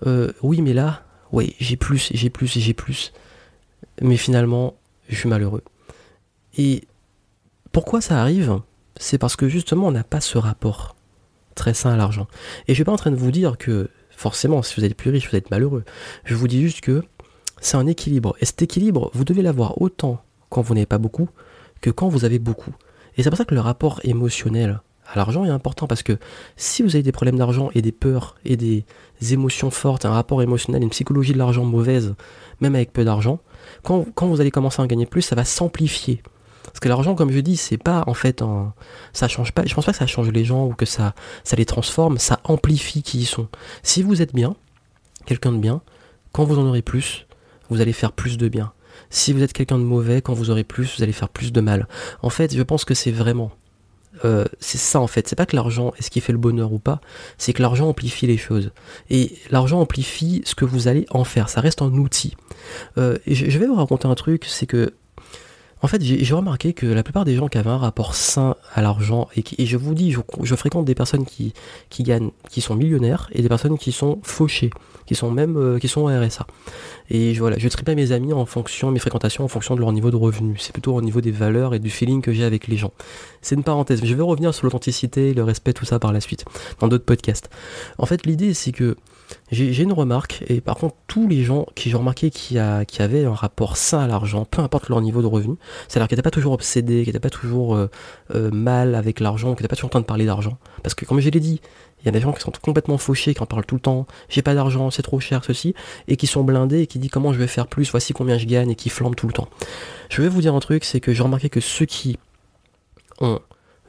euh, 0.07 0.33
oui, 0.43 0.63
mais 0.63 0.73
là, 0.73 1.03
oui, 1.33 1.55
j'ai 1.61 1.77
plus, 1.77 2.11
j'ai 2.13 2.31
plus, 2.31 2.59
j'ai 2.59 2.75
plus. 2.75 3.13
Mais 4.01 4.17
finalement, 4.17 4.75
je 5.09 5.17
suis 5.17 5.29
malheureux. 5.29 5.63
Et 6.59 6.85
pourquoi 7.73 8.00
ça 8.00 8.21
arrive? 8.21 8.61
C'est 8.97 9.19
parce 9.19 9.37
que 9.37 9.49
justement 9.49 9.87
on 9.87 9.93
n'a 9.93 10.05
pas 10.05 10.21
ce 10.21 10.37
rapport 10.37 10.97
très 11.55 11.73
sain 11.73 11.91
à 11.91 11.97
l'argent. 11.97 12.27
Et 12.67 12.73
je 12.73 12.75
suis 12.75 12.85
pas 12.85 12.93
en 12.93 12.97
train 12.97 13.11
de 13.11 13.17
vous 13.17 13.31
dire 13.31 13.57
que 13.57 13.88
forcément 14.11 14.62
si 14.62 14.79
vous 14.79 14.85
êtes 14.85 14.97
plus 14.97 15.11
riche 15.11 15.31
vous 15.31 15.37
êtes 15.37 15.50
malheureux. 15.50 15.85
Je 16.25 16.35
vous 16.35 16.49
dis 16.49 16.61
juste 16.61 16.81
que 16.81 17.03
c'est 17.61 17.77
un 17.77 17.87
équilibre. 17.87 18.37
Et 18.41 18.45
cet 18.45 18.61
équilibre, 18.62 19.11
vous 19.15 19.25
devez 19.25 19.43
l'avoir 19.43 19.81
autant 19.81 20.21
quand 20.50 20.62
vous 20.62 20.75
n'avez 20.75 20.87
pas 20.87 20.99
beaucoup 20.99 21.29
que 21.81 21.91
quand 21.91 22.09
vous 22.09 22.25
avez 22.25 22.38
beaucoup. 22.38 22.73
Et 23.17 23.23
c'est 23.23 23.31
pour 23.31 23.38
ça 23.38 23.45
que 23.45 23.55
le 23.55 23.61
rapport 23.61 24.00
émotionnel 24.05 24.81
à 25.11 25.17
l'argent 25.17 25.45
est 25.45 25.50
important 25.50 25.87
parce 25.87 26.03
que 26.03 26.19
si 26.57 26.83
vous 26.83 26.95
avez 26.95 27.03
des 27.03 27.12
problèmes 27.12 27.38
d'argent 27.38 27.71
et 27.75 27.83
des 27.83 27.93
peurs 27.93 28.37
et 28.45 28.57
des 28.57 28.85
émotions 29.31 29.71
fortes, 29.71 30.05
un 30.05 30.11
rapport 30.11 30.43
émotionnel, 30.43 30.83
une 30.83 30.91
psychologie 30.91 31.33
de 31.33 31.38
l'argent 31.38 31.65
mauvaise, 31.65 32.15
même 32.61 32.75
avec 32.75 32.93
peu 32.93 33.05
d'argent, 33.05 33.41
quand, 33.83 34.07
quand, 34.15 34.27
vous 34.27 34.41
allez 34.41 34.50
commencer 34.50 34.81
à 34.81 34.85
en 34.85 34.87
gagner 34.87 35.07
plus, 35.07 35.23
ça 35.23 35.35
va 35.35 35.45
s'amplifier. 35.45 36.23
Parce 36.71 36.81
que 36.81 36.89
l'argent, 36.89 37.15
comme 37.15 37.31
je 37.31 37.41
dis, 37.41 37.57
c'est 37.57 37.79
pas 37.79 38.05
en 38.07 38.15
fait 38.15 38.43
un... 38.43 38.73
ça 39.13 39.29
change 39.29 39.53
pas. 39.53 39.65
Je 39.67 39.75
pense 39.75 39.87
pas 39.87 39.93
que 39.93 39.99
ça 39.99 40.07
change 40.07 40.31
les 40.31 40.45
gens 40.45 40.67
ou 40.67 40.75
que 40.75 40.87
ça, 40.87 41.15
ça 41.45 41.57
les 41.57 41.65
transforme, 41.65 42.19
ça 42.19 42.41
amplifie 42.45 43.03
qui 43.03 43.21
ils 43.21 43.27
sont. 43.27 43.49
Si 43.83 44.03
vous 44.03 44.23
êtes 44.23 44.35
bien, 44.35 44.55
quelqu'un 45.27 45.53
de 45.53 45.59
bien, 45.59 45.83
quand 46.33 46.45
vous 46.45 46.59
en 46.59 46.67
aurez 46.67 46.83
plus, 46.83 47.27
vous 47.71 47.81
allez 47.81 47.93
faire 47.93 48.13
plus 48.13 48.39
de 48.39 48.49
bien. 48.49 48.73
Si 49.11 49.33
vous 49.33 49.43
êtes 49.43 49.53
quelqu'un 49.53 49.79
de 49.79 49.85
mauvais, 49.85 50.23
quand 50.23 50.35
vous 50.35 50.51
aurez 50.51 50.65
plus, 50.65 50.97
vous 50.97 51.03
allez 51.03 51.13
faire 51.13 51.29
plus 51.29 51.53
de 51.53 51.61
mal. 51.61 51.89
En 52.23 52.31
fait, 52.31 52.55
je 52.55 52.63
pense 52.63 52.85
que 52.85 52.95
c'est 52.95 53.11
vraiment. 53.11 53.51
Euh, 54.25 54.45
c'est 54.59 54.79
ça 54.79 55.01
en 55.01 55.07
fait, 55.07 55.29
c'est 55.29 55.37
pas 55.37 55.47
que 55.47 55.55
l'argent 55.55 55.93
est 55.97 56.03
ce 56.03 56.11
qui 56.11 56.21
fait 56.21 56.33
le 56.33 56.39
bonheur 56.39 56.73
ou 56.73 56.79
pas, 56.79 57.01
c'est 57.37 57.53
que 57.53 57.63
l'argent 57.63 57.89
amplifie 57.89 58.27
les 58.27 58.39
choses. 58.39 58.73
Et 59.11 59.39
l'argent 59.51 59.81
amplifie 59.81 60.43
ce 60.45 60.55
que 60.55 60.65
vous 60.65 60.89
allez 60.89 61.07
en 61.11 61.25
faire, 61.25 61.49
ça 61.49 61.61
reste 61.61 61.83
un 61.83 61.93
outil. 61.93 62.37
Euh, 62.97 63.19
je 63.27 63.59
vais 63.59 63.67
vous 63.67 63.77
raconter 63.77 64.09
un 64.09 64.15
truc, 64.15 64.45
c'est 64.47 64.67
que 64.67 64.93
en 65.81 65.87
fait, 65.87 66.03
j'ai 66.03 66.35
remarqué 66.35 66.73
que 66.73 66.87
la 66.87 67.03
plupart 67.03 67.25
des 67.25 67.37
gens 67.37 67.49
qui 67.49 67.59
avaient 67.59 67.71
un 67.71 67.79
rapport 67.79 68.15
sain 68.15 68.57
à 68.75 68.83
l'argent, 68.83 69.29
et, 69.37 69.67
je 69.67 69.77
vous 69.77 69.95
dis, 69.95 70.13
je, 70.43 70.55
fréquente 70.55 70.85
des 70.85 70.95
personnes 70.95 71.25
qui, 71.25 71.53
qui 71.89 72.03
gagnent, 72.03 72.31
qui 72.51 72.61
sont 72.61 72.75
millionnaires, 72.75 73.29
et 73.33 73.43
des 73.43 73.49
personnes 73.49 73.79
qui 73.79 73.93
sont 73.93 74.19
fauchées, 74.23 74.71
qui 75.07 75.15
sont 75.15 75.31
même, 75.31 75.57
euh, 75.57 75.79
qui 75.79 75.89
sont 75.89 76.07
RSA. 76.07 76.47
Et 77.11 77.33
je, 77.35 77.41
voilà, 77.41 77.59
je 77.59 77.69
tripe 77.69 77.89
mes 77.89 78.13
amis 78.13 78.33
en 78.33 78.45
fonction, 78.45 78.91
mes 78.91 78.99
fréquentations 78.99 79.45
en 79.45 79.49
fonction 79.49 79.75
de 79.75 79.81
leur 79.81 79.93
niveau 79.93 80.11
de 80.11 80.17
revenu. 80.17 80.57
C'est 80.59 80.73
plutôt 80.73 80.95
au 80.95 81.01
niveau 81.01 81.21
des 81.21 81.31
valeurs 81.31 81.75
et 81.75 81.79
du 81.79 81.91
feeling 81.91 82.23
que 82.23 82.33
j'ai 82.33 82.45
avec 82.45 82.67
les 82.67 82.77
gens. 82.77 82.93
C'est 83.41 83.55
une 83.55 83.63
parenthèse. 83.63 84.05
Je 84.05 84.15
vais 84.15 84.23
revenir 84.23 84.53
sur 84.55 84.67
l'authenticité, 84.67 85.33
le 85.33 85.45
respect, 85.45 85.73
tout 85.73 85.85
ça 85.85 85.99
par 85.99 86.13
la 86.13 86.21
suite, 86.21 86.45
dans 86.81 86.89
d'autres 86.89 87.05
podcasts. 87.05 87.49
En 87.99 88.07
fait, 88.07 88.27
l'idée, 88.27 88.53
c'est 88.53 88.73
que 88.73 88.97
j'ai 89.51 89.83
une 89.83 89.93
remarque, 89.93 90.45
et 90.49 90.61
par 90.61 90.77
contre, 90.77 90.97
tous 91.07 91.27
les 91.29 91.45
gens 91.45 91.67
qui 91.75 91.91
j'ai 91.91 91.97
remarqué 91.97 92.31
qui, 92.31 92.59
a, 92.59 92.85
qui 92.85 93.03
avaient 93.03 93.25
un 93.25 93.35
rapport 93.35 93.77
sain 93.77 94.01
à 94.01 94.07
l'argent, 94.07 94.45
peu 94.45 94.63
importe 94.63 94.89
leur 94.89 95.01
niveau 95.01 95.23
de 95.23 95.27
revenu, 95.27 95.57
c'est-à-dire 95.89 96.09
qu'ils 96.09 96.17
n'étaient 96.17 96.23
pas 96.23 96.31
toujours 96.31 96.53
obsédés, 96.53 97.05
qu'ils 97.05 97.09
n'étaient 97.09 97.19
pas 97.19 97.31
toujours 97.31 97.75
euh, 97.75 97.91
euh, 98.35 98.51
mal 98.51 98.95
avec 98.95 99.21
l'argent, 99.21 99.55
qu'ils 99.55 99.63
n'étaient 99.63 99.69
pas 99.69 99.77
toujours 99.77 99.89
en 99.89 99.91
train 99.91 100.01
de 100.01 100.07
parler 100.07 100.27
d'argent. 100.27 100.59
Parce 100.83 100.95
que, 100.95 101.05
comme 101.05 101.21
je 101.21 101.31
l'ai 101.31 101.41
dit, 101.41 101.61
il 102.01 102.07
y 102.07 102.09
a 102.09 102.13
des 102.13 102.21
gens 102.21 102.33
qui 102.33 102.41
sont 102.41 102.53
complètement 102.63 102.99
fauchés, 102.99 103.35
qui 103.35 103.43
en 103.43 103.47
parlent 103.47 103.67
tout 103.67 103.75
le 103.75 103.81
temps, 103.81 104.07
j'ai 104.29 104.43
pas 104.43 104.55
d'argent, 104.55 104.91
c'est 104.91 105.03
trop 105.03 105.21
cher, 105.21 105.45
ceci, 105.45 105.75
et 106.07 106.17
qui 106.17 106.27
sont 106.27 106.45
blindés 106.45 106.81
et 106.81 106.87
qui 106.87 106.99
disent 106.99 107.11
comment 107.11 107.33
je 107.33 107.39
vais 107.39 107.49
faire 107.49 107.67
plus, 107.67 107.91
voici 107.91 108.13
combien 108.13 108.39
je 108.39 108.47
gagne, 108.47 108.71
et 108.71 108.77
qui 108.77 108.89
flambent 108.89 109.17
tout 109.17 109.27
le 109.27 109.33
temps. 109.33 109.49
Je 110.09 110.23
vais 110.23 110.29
vous 110.29 110.41
dire 110.41 110.55
un 110.55 110.61
truc, 110.61 110.85
c'est 110.85 111.01
que 111.01 111.13
j'ai 111.13 111.23
remarqué 111.23 111.49
que 111.49 111.61
ceux 111.61 111.87
qui 111.87 112.19
ont 113.21 113.41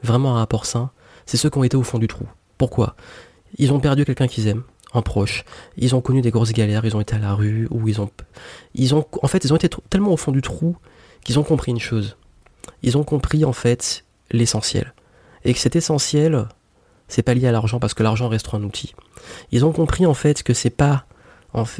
vraiment 0.02 0.36
un 0.36 0.38
rapport 0.38 0.66
sain, 0.66 0.90
c'est 1.26 1.36
ceux 1.36 1.50
qui 1.50 1.58
ont 1.58 1.64
été 1.64 1.76
au 1.76 1.82
fond 1.82 1.98
du 1.98 2.08
trou. 2.08 2.24
Pourquoi? 2.58 2.96
Ils 3.58 3.72
ont 3.72 3.80
perdu 3.80 4.04
quelqu'un 4.04 4.26
qu'ils 4.26 4.48
aiment, 4.48 4.64
un 4.94 5.02
proche. 5.02 5.44
Ils 5.76 5.94
ont 5.94 6.00
connu 6.00 6.20
des 6.20 6.30
grosses 6.30 6.52
galères, 6.52 6.84
ils 6.84 6.96
ont 6.96 7.00
été 7.00 7.14
à 7.14 7.18
la 7.18 7.34
rue, 7.34 7.68
ou 7.70 7.88
ils 7.88 8.00
ont, 8.00 8.10
ils 8.74 8.94
ont, 8.94 9.06
en 9.22 9.28
fait, 9.28 9.44
ils 9.44 9.52
ont 9.52 9.56
été 9.56 9.68
tellement 9.88 10.12
au 10.12 10.16
fond 10.16 10.32
du 10.32 10.42
trou 10.42 10.76
qu'ils 11.24 11.38
ont 11.38 11.44
compris 11.44 11.70
une 11.72 11.80
chose. 11.80 12.16
Ils 12.82 12.96
ont 12.96 13.04
compris 13.04 13.44
en 13.44 13.52
fait 13.52 14.04
l'essentiel, 14.30 14.94
et 15.44 15.52
que 15.54 15.58
cet 15.58 15.76
essentiel, 15.76 16.46
c'est 17.08 17.22
pas 17.22 17.34
lié 17.34 17.46
à 17.46 17.52
l'argent 17.52 17.78
parce 17.78 17.94
que 17.94 18.02
l'argent 18.02 18.28
reste 18.28 18.48
un 18.52 18.62
outil. 18.62 18.94
Ils 19.52 19.64
ont 19.64 19.72
compris 19.72 20.06
en 20.06 20.14
fait 20.14 20.42
que 20.42 20.54
c'est 20.54 20.70
pas 20.70 21.06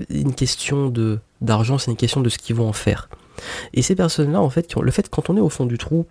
une 0.08 0.34
question 0.34 0.88
de 0.88 1.20
d'argent, 1.40 1.78
c'est 1.78 1.90
une 1.90 1.96
question 1.96 2.20
de 2.20 2.28
ce 2.28 2.38
qu'ils 2.38 2.56
vont 2.56 2.68
en 2.68 2.72
faire. 2.72 3.08
Et 3.72 3.82
ces 3.82 3.94
personnes-là, 3.94 4.40
en 4.40 4.50
fait, 4.50 4.74
le 4.76 4.90
fait 4.90 5.08
quand 5.08 5.30
on 5.30 5.36
est 5.36 5.40
au 5.40 5.48
fond 5.48 5.64
du 5.64 5.78
trou, 5.78 6.06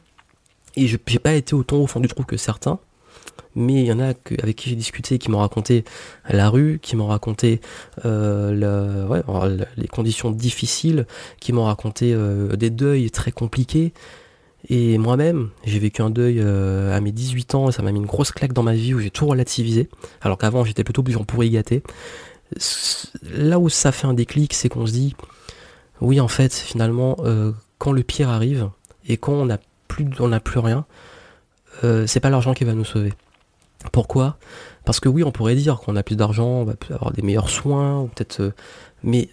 et 0.76 0.88
je 0.88 0.98
n'ai 1.10 1.20
pas 1.20 1.34
été 1.34 1.54
autant 1.54 1.78
au 1.78 1.88
fond 1.88 2.00
du 2.00 2.08
trou 2.08 2.24
que 2.24 2.38
certains, 2.38 2.80
mais 3.56 3.82
il 3.82 3.86
y 3.86 3.92
en 3.92 4.00
a 4.00 4.14
avec 4.42 4.56
qui 4.56 4.70
j'ai 4.70 4.76
discuté 4.76 5.18
qui 5.18 5.32
m'ont 5.32 5.40
raconté 5.40 5.84
la 6.30 6.50
rue, 6.50 6.80
qui 6.82 6.96
m'ont 6.96 7.08
raconté 7.08 7.62
euh, 8.06 9.08
les 9.78 9.88
conditions 9.88 10.32
difficiles, 10.32 11.06
qui 11.40 11.52
m'ont 11.52 11.66
raconté 11.66 12.14
euh, 12.14 12.56
des 12.56 12.70
deuils 12.70 13.12
très 13.12 13.32
compliqués. 13.32 13.94
Et 14.70 14.98
moi-même, 14.98 15.50
j'ai 15.66 15.80
vécu 15.80 16.02
un 16.02 16.10
deuil 16.10 16.40
euh, 16.40 16.96
à 16.96 17.02
mes 17.02 17.12
18 17.12 17.56
ans, 17.56 17.70
et 17.70 17.72
ça 17.72 17.82
m'a 17.82 17.92
mis 17.92 18.00
une 18.00 18.06
grosse 18.06 18.32
claque 18.32 18.54
dans 18.54 18.64
ma 18.64 18.74
vie 18.74 18.94
où 18.94 19.00
j'ai 19.00 19.10
tout 19.10 19.26
relativisé, 19.26 19.90
alors 20.22 20.38
qu'avant 20.38 20.64
j'étais 20.64 20.84
plutôt 20.84 21.02
plus 21.02 21.18
en 21.18 21.24
pourri 21.24 21.50
gâté. 21.50 21.82
Là 23.24 23.60
où 23.60 23.70
ça 23.70 23.92
fait 23.92 24.08
un 24.08 24.14
déclic, 24.14 24.54
c'est 24.54 24.70
qu'on 24.70 24.86
se 24.86 24.92
dit, 24.92 25.16
oui 26.02 26.20
en 26.20 26.28
fait, 26.28 26.54
finalement, 26.54 27.18
quand 27.78 27.94
le 27.94 28.04
pire 28.04 28.30
arrive, 28.30 28.70
et 29.08 29.18
quand 29.18 29.34
on 29.34 29.46
n'a 29.46 29.60
plus, 29.88 30.60
rien, 30.60 30.86
c'est 32.08 32.20
pas 32.20 32.30
l'argent 32.30 32.54
qui 32.54 32.64
va 32.64 32.74
nous 32.74 32.86
sauver. 32.86 33.14
Pourquoi? 33.92 34.38
Parce 34.86 35.00
que 35.00 35.10
oui, 35.10 35.24
on 35.24 35.32
pourrait 35.32 35.56
dire 35.56 35.80
qu'on 35.80 35.96
a 35.96 36.04
plus 36.04 36.16
d'argent, 36.16 36.48
on 36.48 36.64
va 36.66 36.74
avoir 36.90 37.12
des 37.12 37.22
meilleurs 37.22 37.50
soins, 37.50 38.02
ou 38.02 38.08
peut-être. 38.08 38.42
Euh, 38.42 38.54
mais 39.04 39.30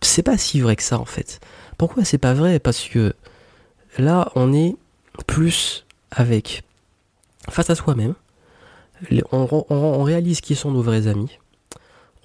c'est 0.00 0.22
pas 0.22 0.36
si 0.36 0.60
vrai 0.60 0.76
que 0.76 0.82
ça 0.82 0.98
en 0.98 1.04
fait. 1.04 1.40
Pourquoi 1.78 2.04
c'est 2.04 2.18
pas 2.18 2.34
vrai? 2.34 2.58
Parce 2.58 2.88
que 2.88 3.14
là, 3.98 4.30
on 4.34 4.52
est 4.52 4.76
plus 5.26 5.86
avec 6.10 6.64
face 7.48 7.70
à 7.70 7.74
soi-même. 7.74 8.14
On, 9.32 10.02
réalise 10.04 10.40
qui 10.40 10.54
sont 10.54 10.70
nos 10.70 10.82
vrais 10.82 11.08
amis. 11.08 11.38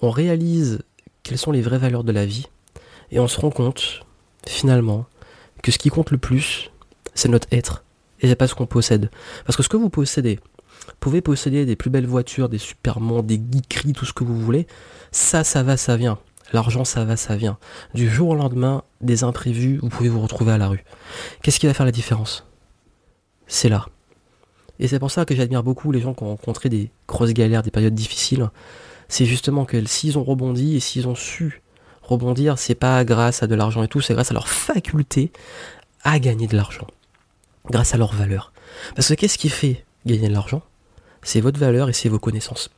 On 0.01 0.11
réalise 0.11 0.83
quelles 1.23 1.39
sont 1.39 1.51
les 1.51 1.61
vraies 1.61 1.79
valeurs 1.79 2.03
de 2.03 2.11
la 2.11 2.25
vie. 2.25 2.47
Et 3.09 3.19
on 3.19 3.27
se 3.27 3.39
rend 3.39 3.49
compte, 3.49 4.05
finalement, 4.47 5.05
que 5.63 5.71
ce 5.71 5.79
qui 5.79 5.89
compte 5.89 6.11
le 6.11 6.19
plus, 6.19 6.69
c'est 7.15 7.29
notre 7.29 7.47
être. 7.51 7.83
Et 8.21 8.27
c'est 8.27 8.35
pas 8.35 8.47
ce 8.47 8.55
qu'on 8.55 8.65
possède. 8.65 9.09
Parce 9.45 9.55
que 9.55 9.63
ce 9.63 9.69
que 9.69 9.77
vous 9.77 9.89
possédez, 9.89 10.39
pouvez 10.99 11.21
posséder 11.21 11.65
des 11.65 11.75
plus 11.75 11.89
belles 11.89 12.07
voitures, 12.07 12.49
des 12.49 12.57
supermans, 12.57 13.23
des 13.23 13.35
geekeries, 13.35 13.93
tout 13.93 14.05
ce 14.05 14.13
que 14.13 14.23
vous 14.23 14.39
voulez. 14.39 14.67
Ça, 15.11 15.43
ça 15.43 15.63
va, 15.63 15.77
ça 15.77 15.97
vient. 15.97 16.17
L'argent, 16.53 16.85
ça 16.85 17.03
va, 17.03 17.17
ça 17.17 17.35
vient. 17.35 17.57
Du 17.93 18.09
jour 18.09 18.29
au 18.29 18.35
lendemain, 18.35 18.83
des 19.01 19.23
imprévus, 19.23 19.79
vous 19.81 19.89
pouvez 19.89 20.09
vous 20.09 20.21
retrouver 20.21 20.53
à 20.53 20.57
la 20.57 20.67
rue. 20.67 20.83
Qu'est-ce 21.41 21.59
qui 21.59 21.67
va 21.67 21.73
faire 21.73 21.85
la 21.85 21.91
différence? 21.91 22.45
C'est 23.47 23.69
là. 23.69 23.85
Et 24.79 24.87
c'est 24.87 24.99
pour 24.99 25.11
ça 25.11 25.25
que 25.25 25.35
j'admire 25.35 25.63
beaucoup 25.63 25.91
les 25.91 25.99
gens 25.99 26.13
qui 26.13 26.23
ont 26.23 26.29
rencontré 26.29 26.69
des 26.69 26.91
grosses 27.07 27.33
galères, 27.33 27.63
des 27.63 27.71
périodes 27.71 27.95
difficiles. 27.95 28.49
C'est 29.09 29.25
justement 29.25 29.65
que 29.65 29.83
s'ils 29.85 30.17
ont 30.17 30.23
rebondi 30.23 30.75
et 30.75 30.79
s'ils 30.79 31.07
ont 31.07 31.15
su 31.15 31.61
rebondir, 32.03 32.57
c'est 32.57 32.75
pas 32.75 33.03
grâce 33.03 33.43
à 33.43 33.47
de 33.47 33.55
l'argent 33.55 33.83
et 33.83 33.87
tout, 33.87 34.01
c'est 34.01 34.13
grâce 34.13 34.31
à 34.31 34.33
leur 34.33 34.47
faculté 34.47 35.31
à 36.03 36.19
gagner 36.19 36.47
de 36.47 36.55
l'argent. 36.55 36.87
Grâce 37.69 37.93
à 37.93 37.97
leur 37.97 38.13
valeur. 38.13 38.53
Parce 38.95 39.09
que 39.09 39.13
qu'est-ce 39.13 39.37
qui 39.37 39.49
fait 39.49 39.85
gagner 40.05 40.27
de 40.27 40.33
l'argent? 40.33 40.61
C'est 41.23 41.41
votre 41.41 41.59
valeur 41.59 41.89
et 41.89 41.93
c'est 41.93 42.09
vos 42.09 42.19
connaissances. 42.19 42.69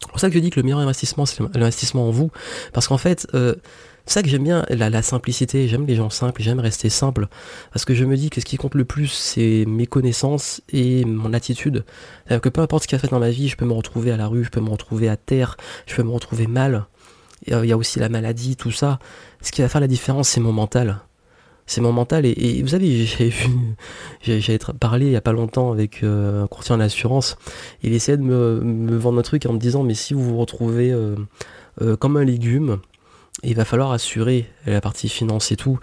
C'est 0.00 0.08
pour 0.08 0.20
ça 0.20 0.28
que 0.28 0.34
je 0.34 0.38
dis 0.38 0.50
que 0.50 0.60
le 0.60 0.64
meilleur 0.64 0.78
investissement, 0.78 1.26
c'est 1.26 1.40
l'investissement 1.54 2.08
en 2.08 2.10
vous. 2.10 2.30
Parce 2.72 2.86
qu'en 2.86 2.98
fait, 2.98 3.26
euh, 3.34 3.56
c'est 4.06 4.14
ça 4.14 4.22
que 4.22 4.28
j'aime 4.28 4.44
bien, 4.44 4.64
la, 4.70 5.02
simplicité, 5.02 5.68
j'aime 5.68 5.86
les 5.86 5.96
gens 5.96 6.08
simples, 6.08 6.40
j'aime 6.40 6.60
rester 6.60 6.88
simple. 6.88 7.26
Parce 7.72 7.84
que 7.84 7.94
je 7.94 8.04
me 8.04 8.16
dis 8.16 8.30
que 8.30 8.40
ce 8.40 8.46
qui 8.46 8.56
compte 8.56 8.74
le 8.74 8.84
plus, 8.84 9.08
c'est 9.08 9.64
mes 9.66 9.86
connaissances 9.86 10.62
et 10.72 11.04
mon 11.04 11.34
attitude. 11.34 11.84
C'est-à-dire 12.24 12.40
que 12.40 12.48
peu 12.48 12.60
importe 12.60 12.84
ce 12.84 12.88
qu'il 12.88 12.96
a 12.96 12.98
fait 13.00 13.08
dans 13.08 13.18
ma 13.18 13.30
vie, 13.30 13.48
je 13.48 13.56
peux 13.56 13.66
me 13.66 13.72
retrouver 13.74 14.12
à 14.12 14.16
la 14.16 14.26
rue, 14.26 14.44
je 14.44 14.50
peux 14.50 14.60
me 14.60 14.70
retrouver 14.70 15.08
à 15.08 15.16
terre, 15.16 15.56
je 15.86 15.94
peux 15.94 16.02
me 16.02 16.10
retrouver 16.10 16.46
mal. 16.46 16.86
Il 17.46 17.64
y 17.64 17.72
a 17.72 17.76
aussi 17.76 17.98
la 17.98 18.08
maladie, 18.08 18.56
tout 18.56 18.72
ça. 18.72 18.98
Ce 19.42 19.52
qui 19.52 19.62
va 19.62 19.68
faire 19.68 19.80
la 19.80 19.88
différence, 19.88 20.28
c'est 20.28 20.40
mon 20.40 20.52
mental 20.52 21.00
c'est 21.68 21.80
mon 21.80 21.92
mental. 21.92 22.26
Et, 22.26 22.62
vous 22.62 22.68
savez, 22.68 23.04
j'ai 23.06 23.28
vu, 23.28 24.58
parlé 24.80 25.06
il 25.06 25.12
y 25.12 25.16
a 25.16 25.20
pas 25.20 25.32
longtemps 25.32 25.70
avec 25.70 26.02
euh, 26.02 26.44
un 26.44 26.46
courtier 26.48 26.74
en 26.74 26.80
assurance. 26.80 27.36
Il 27.82 27.92
essayait 27.92 28.18
de 28.18 28.22
me, 28.22 28.96
vendre 28.96 29.20
un 29.20 29.22
truc 29.22 29.46
en 29.46 29.52
me 29.52 29.58
disant, 29.58 29.84
mais 29.84 29.94
si 29.94 30.14
vous 30.14 30.24
vous 30.24 30.38
retrouvez 30.38 30.90
euh, 30.90 31.14
euh, 31.82 31.96
comme 31.96 32.16
un 32.16 32.24
légume, 32.24 32.78
il 33.44 33.54
va 33.54 33.64
falloir 33.64 33.92
assurer 33.92 34.46
la 34.66 34.80
partie 34.80 35.08
finance 35.08 35.52
et 35.52 35.56
tout. 35.56 35.78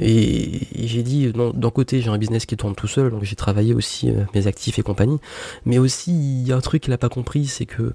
Et, 0.00 0.66
j'ai 0.74 1.04
dit, 1.04 1.32
d'un 1.32 1.70
côté, 1.70 2.00
j'ai 2.00 2.10
un 2.10 2.18
business 2.18 2.46
qui 2.46 2.56
tourne 2.56 2.74
tout 2.74 2.88
seul, 2.88 3.10
donc 3.10 3.22
j'ai 3.22 3.36
travaillé 3.36 3.74
aussi 3.74 4.10
mes 4.34 4.48
actifs 4.48 4.80
et 4.80 4.82
compagnie. 4.82 5.18
Mais 5.66 5.78
aussi, 5.78 6.10
il 6.10 6.48
y 6.48 6.52
a 6.52 6.56
un 6.56 6.60
truc 6.60 6.82
qu'il 6.82 6.90
n'a 6.90 6.98
pas 6.98 7.08
compris, 7.08 7.46
c'est 7.46 7.66
que 7.66 7.92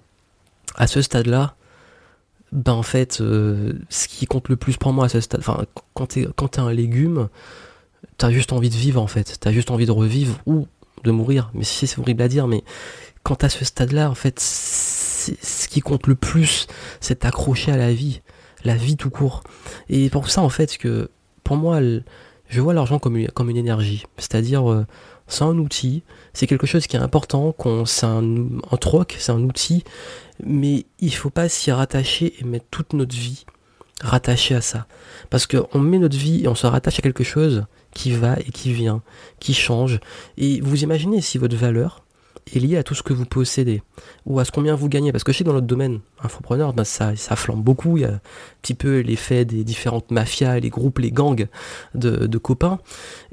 à 0.76 0.88
ce 0.88 1.02
stade-là, 1.02 1.56
ben 2.52 2.74
en 2.74 2.84
fait, 2.84 3.22
euh, 3.22 3.74
ce 3.90 4.08
qui 4.08 4.26
compte 4.26 4.50
le 4.50 4.56
plus 4.56 4.78
pour 4.78 4.92
moi 4.94 5.06
à 5.06 5.10
ce 5.10 5.22
stade, 5.22 5.40
enfin, 5.40 5.66
quand 5.94 6.08
t'es 6.08 6.28
quand 6.36 6.60
un 6.60 6.72
légume, 6.72 7.30
t'as 8.18 8.32
juste 8.32 8.52
envie 8.52 8.70
de 8.70 8.76
vivre 8.76 9.02
en 9.02 9.08
fait, 9.08 9.38
t'as 9.40 9.52
juste 9.52 9.72
envie 9.72 9.86
de 9.86 9.92
revivre 9.92 10.40
ou 10.46 10.68
de 11.04 11.12
mourir. 11.12 11.52
Mais 11.54 11.64
si 11.64 11.88
c'est 11.88 12.00
horrible 12.00 12.22
à 12.24 12.28
dire, 12.28 12.48
mais 12.48 12.64
quand 13.24 13.44
à 13.44 13.50
ce 13.50 13.64
stade-là, 13.64 14.10
en 14.10 14.16
fait, 14.16 14.40
ce 14.40 15.68
qui 15.68 15.80
compte 15.80 16.08
le 16.08 16.16
plus, 16.16 16.68
c'est 17.00 17.20
t'accrocher 17.20 17.72
à 17.72 17.78
la 17.78 17.94
vie, 17.94 18.22
la 18.64 18.76
vie 18.76 18.98
tout 18.98 19.10
court. 19.10 19.44
Et 19.90 20.10
pour 20.10 20.30
ça, 20.30 20.42
en 20.42 20.50
fait, 20.50 20.78
que 20.78 21.10
pour 21.44 21.58
moi, 21.58 21.80
je 22.50 22.62
vois 22.62 22.74
l'argent 22.74 23.00
comme 23.00 23.18
une, 23.18 23.30
comme 23.30 23.50
une 23.50 23.58
énergie, 23.58 24.04
c'est-à-dire 24.18 24.70
euh, 24.70 24.86
c'est 25.32 25.44
un 25.44 25.58
outil, 25.58 26.04
c'est 26.34 26.48
quelque 26.48 26.68
chose 26.68 26.88
qui 26.88 26.96
est 26.96 27.00
important, 27.00 27.52
qu'on, 27.52 27.86
c'est 27.86 28.06
un, 28.06 28.48
troc, 28.80 29.16
c'est 29.20 29.32
un 29.32 29.42
outil, 29.42 29.84
mais 30.44 30.86
il 31.00 31.14
faut 31.14 31.30
pas 31.30 31.50
s'y 31.50 31.72
rattacher 31.72 32.34
et 32.40 32.44
mettre 32.44 32.66
toute 32.70 32.94
notre 32.94 33.16
vie 33.16 33.46
rattachée 34.02 34.56
à 34.56 34.62
ça. 34.62 34.88
Parce 35.30 35.48
qu'on 35.48 35.80
met 35.80 36.00
notre 36.00 36.18
vie 36.18 36.44
et 36.44 36.48
on 36.48 36.56
se 36.56 36.68
rattache 36.68 37.00
à 37.00 37.02
quelque 37.02 37.24
chose 37.24 37.66
qui 37.94 38.12
va 38.12 38.38
et 38.40 38.52
qui 38.52 38.74
vient, 38.74 39.02
qui 39.40 39.54
change. 39.54 40.00
Et 40.38 40.60
vous 40.62 40.84
imaginez 40.84 41.22
si 41.22 41.38
votre 41.38 41.56
valeur 41.56 42.04
est 42.54 42.60
liée 42.60 42.78
à 42.78 42.84
tout 42.84 42.96
ce 42.96 43.04
que 43.04 43.14
vous 43.14 43.26
possédez, 43.26 43.82
ou 44.26 44.40
à 44.40 44.46
ce 44.46 44.52
combien 44.52 44.76
vous 44.76 44.90
gagnez. 44.90 45.12
Parce 45.12 45.24
que 45.24 45.32
je 45.32 45.38
sais 45.38 45.44
que 45.44 45.50
dans 45.50 45.56
notre 45.56 45.68
domaine, 45.68 46.00
infopreneur, 46.24 46.74
ben 46.74 46.84
ça, 46.84 47.16
ça 47.16 47.36
flambe 47.36 47.64
beaucoup. 47.64 47.98
Il 47.98 48.02
y 48.02 48.06
a 48.06 48.14
un 48.14 48.20
petit 48.62 48.74
peu 48.74 49.00
l'effet 49.00 49.46
des 49.46 49.64
différentes 49.64 50.12
mafias, 50.12 50.60
les 50.60 50.70
groupes, 50.70 51.00
les 51.00 51.12
gangs 51.12 51.48
de, 51.96 52.38
copains. 52.38 52.80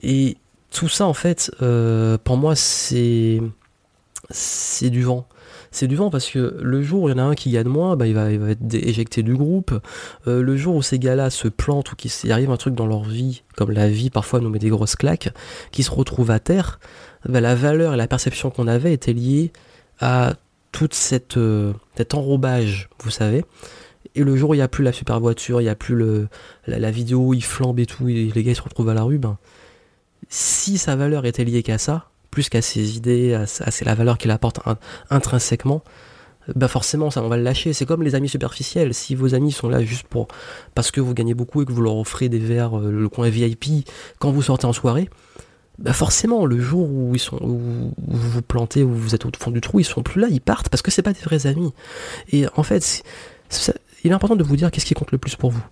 Et 0.03 0.37
tout 0.71 0.89
ça, 0.89 1.07
en 1.07 1.15
fait, 1.15 1.51
euh, 1.63 2.19
pour 2.23 2.37
moi, 2.37 2.55
c'est 2.55 3.41
du 4.83 5.03
vent 5.03 5.27
c'est 5.71 5.87
du 5.87 5.97
vent 5.97 6.11
parce 6.11 6.29
que 6.31 6.57
le 6.61 6.83
jour 6.83 7.03
où 7.03 7.09
il 7.09 7.13
y 7.13 7.15
en 7.15 7.19
a 7.19 7.23
un 7.23 7.35
qui 7.35 7.51
gagne 7.51 7.69
moins, 7.69 7.97
bah, 7.97 8.07
il, 8.07 8.15
va, 8.15 8.31
être 8.31 8.75
éjecté 8.75 9.23
du 9.23 9.35
groupe. 9.35 9.79
Euh, 10.27 10.43
le 10.43 10.57
jour 10.57 10.77
où 10.77 10.83
ces 10.83 10.99
gars-là 10.99 11.31
se 11.31 11.49
plantent 11.49 11.93
ou 11.93 11.97
qu'il 11.97 12.33
arrive 12.33 12.51
un 12.51 12.57
truc 12.57 12.75
dans 12.75 12.87
leur 12.87 13.05
vie, 13.05 13.43
comme 13.57 13.71
la 13.71 13.89
vie 13.89 14.11
parfois 14.11 14.41
nous 14.41 14.51
met 14.51 14.59
des 14.59 14.71
grosses 14.71 14.97
claques, 14.97 15.31
qui 15.71 15.83
se 15.83 15.91
retrouvent 15.91 16.31
à 16.31 16.41
terre, 16.41 16.81
bah, 17.29 17.41
la 17.41 17.55
valeur 17.55 17.95
et 17.95 17.97
la 17.97 18.07
perception 18.07 18.51
qu'on 18.51 18.69
avait 18.69 18.93
étaient 18.93 19.13
liées 19.13 19.53
à 20.01 20.35
cette, 20.93 21.37
euh, 21.37 21.73
cet 21.97 22.15
enrobage, 22.15 22.89
vous 23.03 23.11
savez. 23.11 23.45
Et 24.15 24.23
le 24.23 24.37
jour 24.37 24.51
où 24.51 24.55
il 24.55 24.59
n'y 24.59 24.63
a 24.63 24.69
plus 24.69 24.85
la 24.85 24.93
super 24.93 25.19
voiture, 25.19 25.61
il 25.61 25.65
n'y 25.65 25.71
a 25.71 25.75
plus 25.75 25.97
le, 25.97 26.29
la, 26.67 26.91
vidéo, 26.91 27.35
il 27.35 27.43
flambe 27.43 27.81
et 27.81 27.87
tout, 27.87 28.07
les 28.07 28.43
gars 28.45 28.55
se 28.55 28.63
retrouvent 28.63 28.89
à 28.89 28.95
la 28.95 29.03
rue, 29.03 29.19
ben, 29.19 29.39
si 30.29 30.79
sa 30.79 30.97
valeur 30.97 31.27
était 31.27 31.45
liée 31.45 31.63
qu'à 31.63 31.79
ça, 31.79 32.11
plus 32.31 32.49
qu'à 32.49 32.63
ses 32.63 32.97
idées, 32.97 33.35
à, 33.35 33.71
la 33.85 33.95
valeur 33.95 34.19
qu'il 34.19 34.31
apporte 34.31 34.61
intrinsèquement, 35.11 35.83
bah 36.55 36.69
forcément 36.69 37.11
ça 37.11 37.23
on 37.23 37.29
va 37.29 37.37
le 37.37 37.43
lâcher. 37.43 37.73
C'est 37.73 37.87
comme 37.87 38.03
les 38.03 38.15
amis 38.15 38.29
superficiels. 38.29 38.95
Si 38.95 39.15
vos 39.15 39.35
amis 39.35 39.53
sont 39.53 39.69
là 39.69 39.83
juste 39.83 40.07
pour 40.07 40.29
parce 40.75 40.91
que 40.91 41.01
vous 41.01 41.15
gagnez 41.15 41.35
beaucoup 41.35 41.63
et 41.63 41.67
que 41.67 41.73
vous 41.73 41.83
leur 41.83 41.97
offrez 41.97 42.29
des 42.29 42.39
verres, 42.39 42.79
euh, 42.79 42.91
le 42.91 43.09
coin 43.09 43.29
VIP 43.29 43.89
quand 44.19 44.31
vous 44.31 44.43
sortez 44.43 44.67
en 44.67 44.73
soirée, 44.73 45.11
bah 45.79 45.93
forcément 45.93 46.47
le 46.47 46.59
jour 46.59 46.89
où 46.91 47.15
ils 47.15 47.21
sont 47.21 47.39
où 47.43 47.93
vous 47.99 48.31
vous 48.31 48.43
plantez, 48.43 48.83
où 48.83 48.93
vous 48.93 49.15
êtes 49.15 49.27
au 49.27 49.31
fond 49.39 49.51
du 49.51 49.61
trou, 49.61 49.81
ils 49.81 49.85
sont 49.85 50.03
plus 50.03 50.21
là, 50.21 50.29
ils 50.31 50.41
partent 50.41 50.69
parce 50.69 50.83
que 50.83 50.91
c'est 50.91 51.03
pas 51.03 51.13
des 51.13 51.21
vrais 51.21 51.47
amis. 51.47 51.73
Et 52.33 52.47
en 52.57 52.63
fait, 52.63 53.03
il 54.05 54.11
est 54.11 54.15
important 54.15 54.37
de 54.37 54.45
vous 54.45 54.57
dire 54.57 54.71
qu'est-ce 54.71 54.87
qui 54.87 54.95
compte 54.95 55.13
le 55.13 55.19
plus 55.19 55.37
pour 55.37 55.51
vous. 55.51 55.65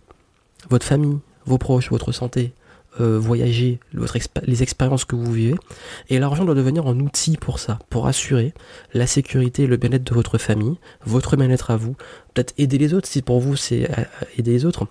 Votre 0.69 0.87
famille, 0.87 1.19
vos 1.47 1.59
proches, 1.59 1.91
votre 1.91 2.13
santé, 2.13 2.53
euh, 3.01 3.19
voyager, 3.19 3.79
les 4.47 4.63
expériences 4.63 5.05
que 5.05 5.17
vous 5.17 5.33
vivez. 5.33 5.55
Et 6.09 6.19
l'argent 6.19 6.45
doit 6.45 6.55
devenir 6.55 6.87
un 6.87 6.99
outil 7.01 7.37
pour 7.37 7.59
ça, 7.59 7.79
pour 7.91 8.07
assurer 8.07 8.55
la 8.95 9.07
sécurité 9.07 9.65
et 9.65 9.67
le 9.67 9.77
bien-être 9.77 10.05
de 10.05 10.15
votre 10.15 10.39
famille, 10.39 10.77
votre 11.05 11.37
bien-être 11.37 11.71
à 11.71 11.77
vous, 11.77 11.97
peut-être 12.35 12.55
aider 12.59 12.79
les 12.79 12.95
autres 12.95 13.09
si 13.09 13.23
pour 13.23 13.41
vous 13.41 13.57
c'est 13.57 13.91
euh, 13.91 14.05
aider 14.39 14.53
les 14.53 14.65
autres. 14.65 14.87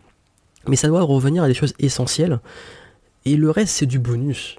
Mais 0.68 0.76
ça 0.76 0.88
doit 0.88 1.02
revenir 1.02 1.44
à 1.44 1.48
des 1.48 1.54
choses 1.54 1.74
essentielles. 1.80 2.40
Et 3.26 3.36
le 3.36 3.50
reste 3.50 3.76
c'est 3.76 3.86
du 3.86 4.00
bonus. 4.00 4.58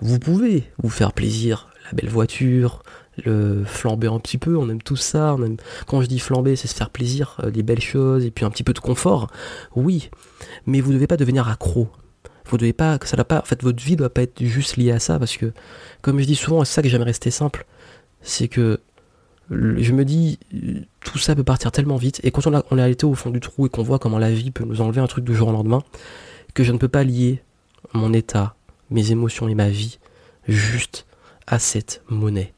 Vous 0.00 0.18
pouvez 0.18 0.64
vous 0.82 0.90
faire 0.90 1.12
plaisir, 1.12 1.68
la 1.86 1.92
belle 1.92 2.10
voiture, 2.10 2.82
le 3.24 3.64
flamber 3.64 4.12
un 4.12 4.20
petit 4.20 4.38
peu, 4.38 4.56
on 4.56 4.68
aime 4.68 4.82
tout 4.82 4.96
ça, 4.96 5.34
on 5.38 5.44
aime... 5.44 5.56
quand 5.86 6.00
je 6.02 6.06
dis 6.06 6.18
flamber, 6.18 6.56
c'est 6.56 6.68
se 6.68 6.74
faire 6.74 6.90
plaisir, 6.90 7.36
euh, 7.42 7.50
des 7.50 7.62
belles 7.62 7.80
choses, 7.80 8.24
et 8.24 8.30
puis 8.30 8.44
un 8.44 8.50
petit 8.50 8.64
peu 8.64 8.72
de 8.72 8.78
confort, 8.78 9.28
oui, 9.74 10.10
mais 10.66 10.80
vous 10.80 10.90
ne 10.90 10.94
devez 10.94 11.06
pas 11.06 11.16
devenir 11.16 11.48
accro. 11.48 11.88
Vous 12.48 12.56
devez 12.56 12.72
pas, 12.72 12.98
ça 13.04 13.22
pas, 13.24 13.40
en 13.40 13.44
fait, 13.44 13.62
votre 13.62 13.82
vie 13.82 13.96
doit 13.96 14.10
pas 14.10 14.22
être 14.22 14.42
juste 14.42 14.76
liée 14.76 14.92
à 14.92 14.98
ça, 14.98 15.18
parce 15.18 15.36
que, 15.36 15.52
comme 16.00 16.18
je 16.18 16.24
dis 16.24 16.34
souvent, 16.34 16.64
c'est 16.64 16.74
ça 16.74 16.82
que 16.82 16.88
j'aime 16.88 17.02
rester 17.02 17.30
simple, 17.30 17.66
c'est 18.22 18.48
que 18.48 18.80
je 19.50 19.92
me 19.92 20.04
dis, 20.04 20.38
tout 21.00 21.18
ça 21.18 21.34
peut 21.34 21.44
partir 21.44 21.72
tellement 21.72 21.96
vite, 21.96 22.20
et 22.22 22.30
quand 22.30 22.46
on, 22.46 22.54
a, 22.54 22.64
on 22.70 22.78
est 22.78 22.90
été 22.90 23.06
au 23.06 23.14
fond 23.14 23.30
du 23.30 23.40
trou 23.40 23.66
et 23.66 23.70
qu'on 23.70 23.82
voit 23.82 23.98
comment 23.98 24.18
la 24.18 24.30
vie 24.30 24.50
peut 24.50 24.64
nous 24.64 24.80
enlever 24.80 25.00
un 25.00 25.06
truc 25.06 25.24
du 25.24 25.34
jour 25.34 25.48
au 25.48 25.52
lendemain, 25.52 25.82
que 26.54 26.64
je 26.64 26.72
ne 26.72 26.78
peux 26.78 26.88
pas 26.88 27.04
lier 27.04 27.42
mon 27.92 28.12
état, 28.12 28.56
mes 28.90 29.10
émotions 29.10 29.48
et 29.48 29.54
ma 29.54 29.68
vie 29.68 29.98
juste 30.46 31.06
à 31.46 31.58
cette 31.58 32.02
monnaie. 32.08 32.52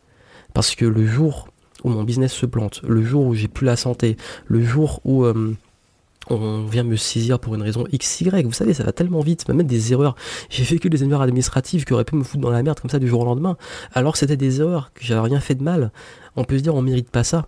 Parce 0.55 0.75
que 0.75 0.85
le 0.85 1.07
jour 1.07 1.49
où 1.85 1.91
mon 1.91 2.05
business 2.05 2.33
se 2.33 2.47
plante, 2.47 2.83
le 2.87 3.03
jour 3.03 3.25
où 3.25 3.35
j'ai 3.35 3.49
plus 3.49 3.65
la 3.65 3.77
santé, 3.77 4.17
le 4.47 4.63
jour 4.63 5.01
où 5.05 5.25
euh, 5.25 5.55
on 6.29 6.65
vient 6.65 6.85
me 6.85 6.97
saisir 6.97 7.39
pour 7.39 7.55
une 7.55 7.63
raison 7.63 7.85
XY, 7.93 8.43
vous 8.45 8.53
savez, 8.53 8.75
ça 8.75 8.85
va 8.85 8.93
tellement 8.93 9.21
vite, 9.21 9.49
même 9.49 9.63
des 9.63 9.93
erreurs. 9.93 10.15
J'ai 10.51 10.65
vécu 10.65 10.91
des 10.91 11.03
erreurs 11.03 11.23
administratives 11.23 11.85
qui 11.85 11.93
auraient 11.93 12.05
pu 12.05 12.15
me 12.15 12.23
foutre 12.23 12.43
dans 12.43 12.51
la 12.51 12.63
merde 12.63 12.79
comme 12.79 12.91
ça 12.91 12.99
du 12.99 13.09
jour 13.09 13.23
au 13.23 13.25
lendemain, 13.25 13.57
alors 13.95 14.13
que 14.13 14.19
c'était 14.19 14.37
des 14.37 14.61
erreurs, 14.61 14.93
que 14.93 15.05
j'avais 15.05 15.21
rien 15.21 15.41
fait 15.41 15.55
de 15.55 15.63
mal. 15.63 15.93
On 16.37 16.45
peut 16.45 16.59
se 16.59 16.63
dire 16.63 16.75
on 16.75 16.83
mérite 16.83 17.11
pas 17.11 17.25
ça, 17.25 17.47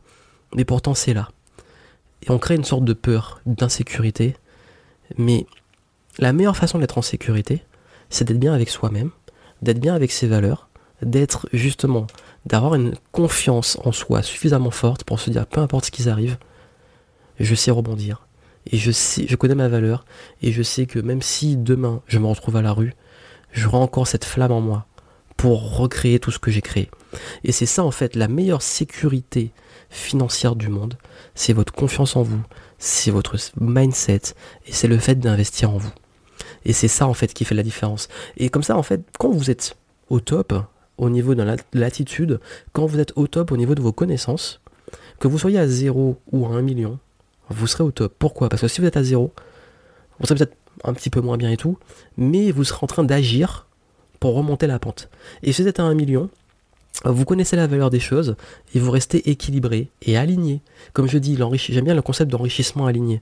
mais 0.55 0.65
pourtant 0.65 0.95
c'est 0.95 1.15
là. 1.15 1.29
Et 2.23 2.31
on 2.31 2.39
crée 2.39 2.55
une 2.55 2.65
sorte 2.65 2.85
de 2.85 2.93
peur, 2.93 3.41
d'insécurité. 3.47 4.37
Mais 5.19 5.47
la 6.19 6.33
meilleure 6.33 6.57
façon 6.57 6.79
d'être 6.79 6.99
en 6.99 7.03
sécurité, 7.03 7.63
c'est 8.11 8.25
d'être 8.25 8.39
bien 8.39 8.55
avec 8.55 8.71
soi-même, 8.71 9.11
d'être 9.61 9.81
bien 9.81 9.95
avec 9.95 10.13
ses 10.13 10.27
valeurs, 10.27 10.69
d'être 11.03 11.49
justement, 11.53 12.07
d'avoir 12.47 12.75
une 12.75 12.95
confiance 13.11 13.79
en 13.85 13.93
soi 13.93 14.23
suffisamment 14.23 14.71
forte 14.71 15.05
pour 15.05 15.21
se 15.21 15.31
dire 15.31 15.47
peu 15.47 15.61
importe 15.61 15.87
ce 15.87 15.91
qui 15.91 16.09
arrive, 16.09 16.39
je 17.39 17.55
sais 17.55 17.71
rebondir. 17.71 18.27
Et 18.71 18.77
je 18.77 18.91
sais, 18.91 19.27
je 19.29 19.37
connais 19.37 19.55
ma 19.55 19.69
valeur, 19.69 20.05
et 20.41 20.53
je 20.53 20.63
sais 20.63 20.87
que 20.87 20.99
même 20.99 21.23
si 21.23 21.57
demain 21.57 22.01
je 22.07 22.19
me 22.19 22.27
retrouve 22.27 22.57
à 22.57 22.63
la 22.63 22.73
rue, 22.73 22.95
j'aurai 23.53 23.79
encore 23.79 24.07
cette 24.07 24.25
flamme 24.25 24.53
en 24.53 24.61
moi 24.61 24.87
pour 25.37 25.77
recréer 25.77 26.21
tout 26.21 26.31
ce 26.31 26.39
que 26.39 26.51
j'ai 26.51 26.61
créé. 26.63 26.91
Et 27.45 27.53
c'est 27.53 27.67
ça 27.67 27.83
en 27.83 27.91
fait 27.91 28.15
la 28.15 28.29
meilleure 28.29 28.63
sécurité 28.63 29.53
financière 29.91 30.57
du 30.57 30.69
monde, 30.69 30.97
c'est 31.35 31.53
votre 31.53 31.73
confiance 31.73 32.17
en 32.17 32.23
vous, 32.23 32.41
c'est 32.79 33.11
votre 33.11 33.37
mindset, 33.61 34.35
et 34.67 34.73
c'est 34.73 34.89
le 34.89 34.99
fait 34.99 35.17
d'investir 35.17 35.71
en 35.71 35.79
vous. 35.79 35.93
Et 36.65 36.73
c'est 36.73 36.89
ça 36.89 37.07
en 37.07 37.15
fait 37.15 37.35
qui 37.35 37.45
fait 37.45 37.55
la 37.55 37.63
différence. 37.63 38.09
Et 38.37 38.49
comme 38.49 38.63
ça 38.63 38.77
en 38.77 38.83
fait, 38.83 39.03
quand 39.19 39.31
vous 39.31 39.51
êtes 39.51 39.77
au 40.09 40.21
top, 40.21 40.55
au 40.99 41.11
niveau 41.11 41.35
de 41.35 41.45
l'attitude, 41.73 42.41
quand 42.73 42.87
vous 42.87 43.01
êtes 43.01 43.13
au 43.17 43.27
top 43.27 43.51
au 43.51 43.57
niveau 43.57 43.75
de 43.75 43.83
vos 43.83 43.93
connaissances, 43.93 44.61
que 45.19 45.29
vous 45.29 45.39
soyez 45.39 45.59
à 45.59 45.67
0 45.67 46.21
ou 46.31 46.47
à 46.47 46.51
1 46.51 46.63
million, 46.63 46.99
vous 47.53 47.67
serez 47.67 47.85
au 47.85 47.91
top. 47.91 48.15
Pourquoi? 48.19 48.49
Parce 48.49 48.63
que 48.63 48.69
si 48.69 48.81
vous 48.81 48.87
êtes 48.87 48.97
à 48.97 49.03
0, 49.03 49.33
vous 50.19 50.27
serez 50.27 50.37
peut-être 50.37 50.57
un 50.85 50.93
petit 50.95 51.11
peu 51.11 51.21
moins 51.21 51.37
bien 51.37 51.51
et 51.51 51.57
tout, 51.57 51.79
mais 52.17 52.51
vous 52.51 52.65
serez 52.65 52.81
en 52.83 52.87
train 52.87 53.05
d'agir 53.05 53.67
pour 54.21 54.35
remonter 54.35 54.67
la 54.67 54.79
pente. 54.79 55.09
Et 55.43 55.53
si 55.53 55.63
vous 55.63 55.69
êtes 55.69 55.81
à 55.81 55.85
1 55.85 55.95
million, 55.95 56.31
vous 57.05 57.25
connaissez 57.25 57.57
la 57.57 57.67
valeur 57.67 57.91
des 57.91 58.01
choses 58.01 58.37
et 58.75 58.79
vous 58.79 58.91
restez 58.91 59.31
équilibré 59.31 59.89
et 60.03 60.17
aligné. 60.17 60.61
Comme 60.93 61.09
je 61.09 61.19
dis, 61.19 61.37
j'aime 61.55 61.85
bien 61.85 61.95
le 61.95 62.03
concept 62.03 62.31
d'enrichissement 62.31 62.87
aligné. 62.87 63.21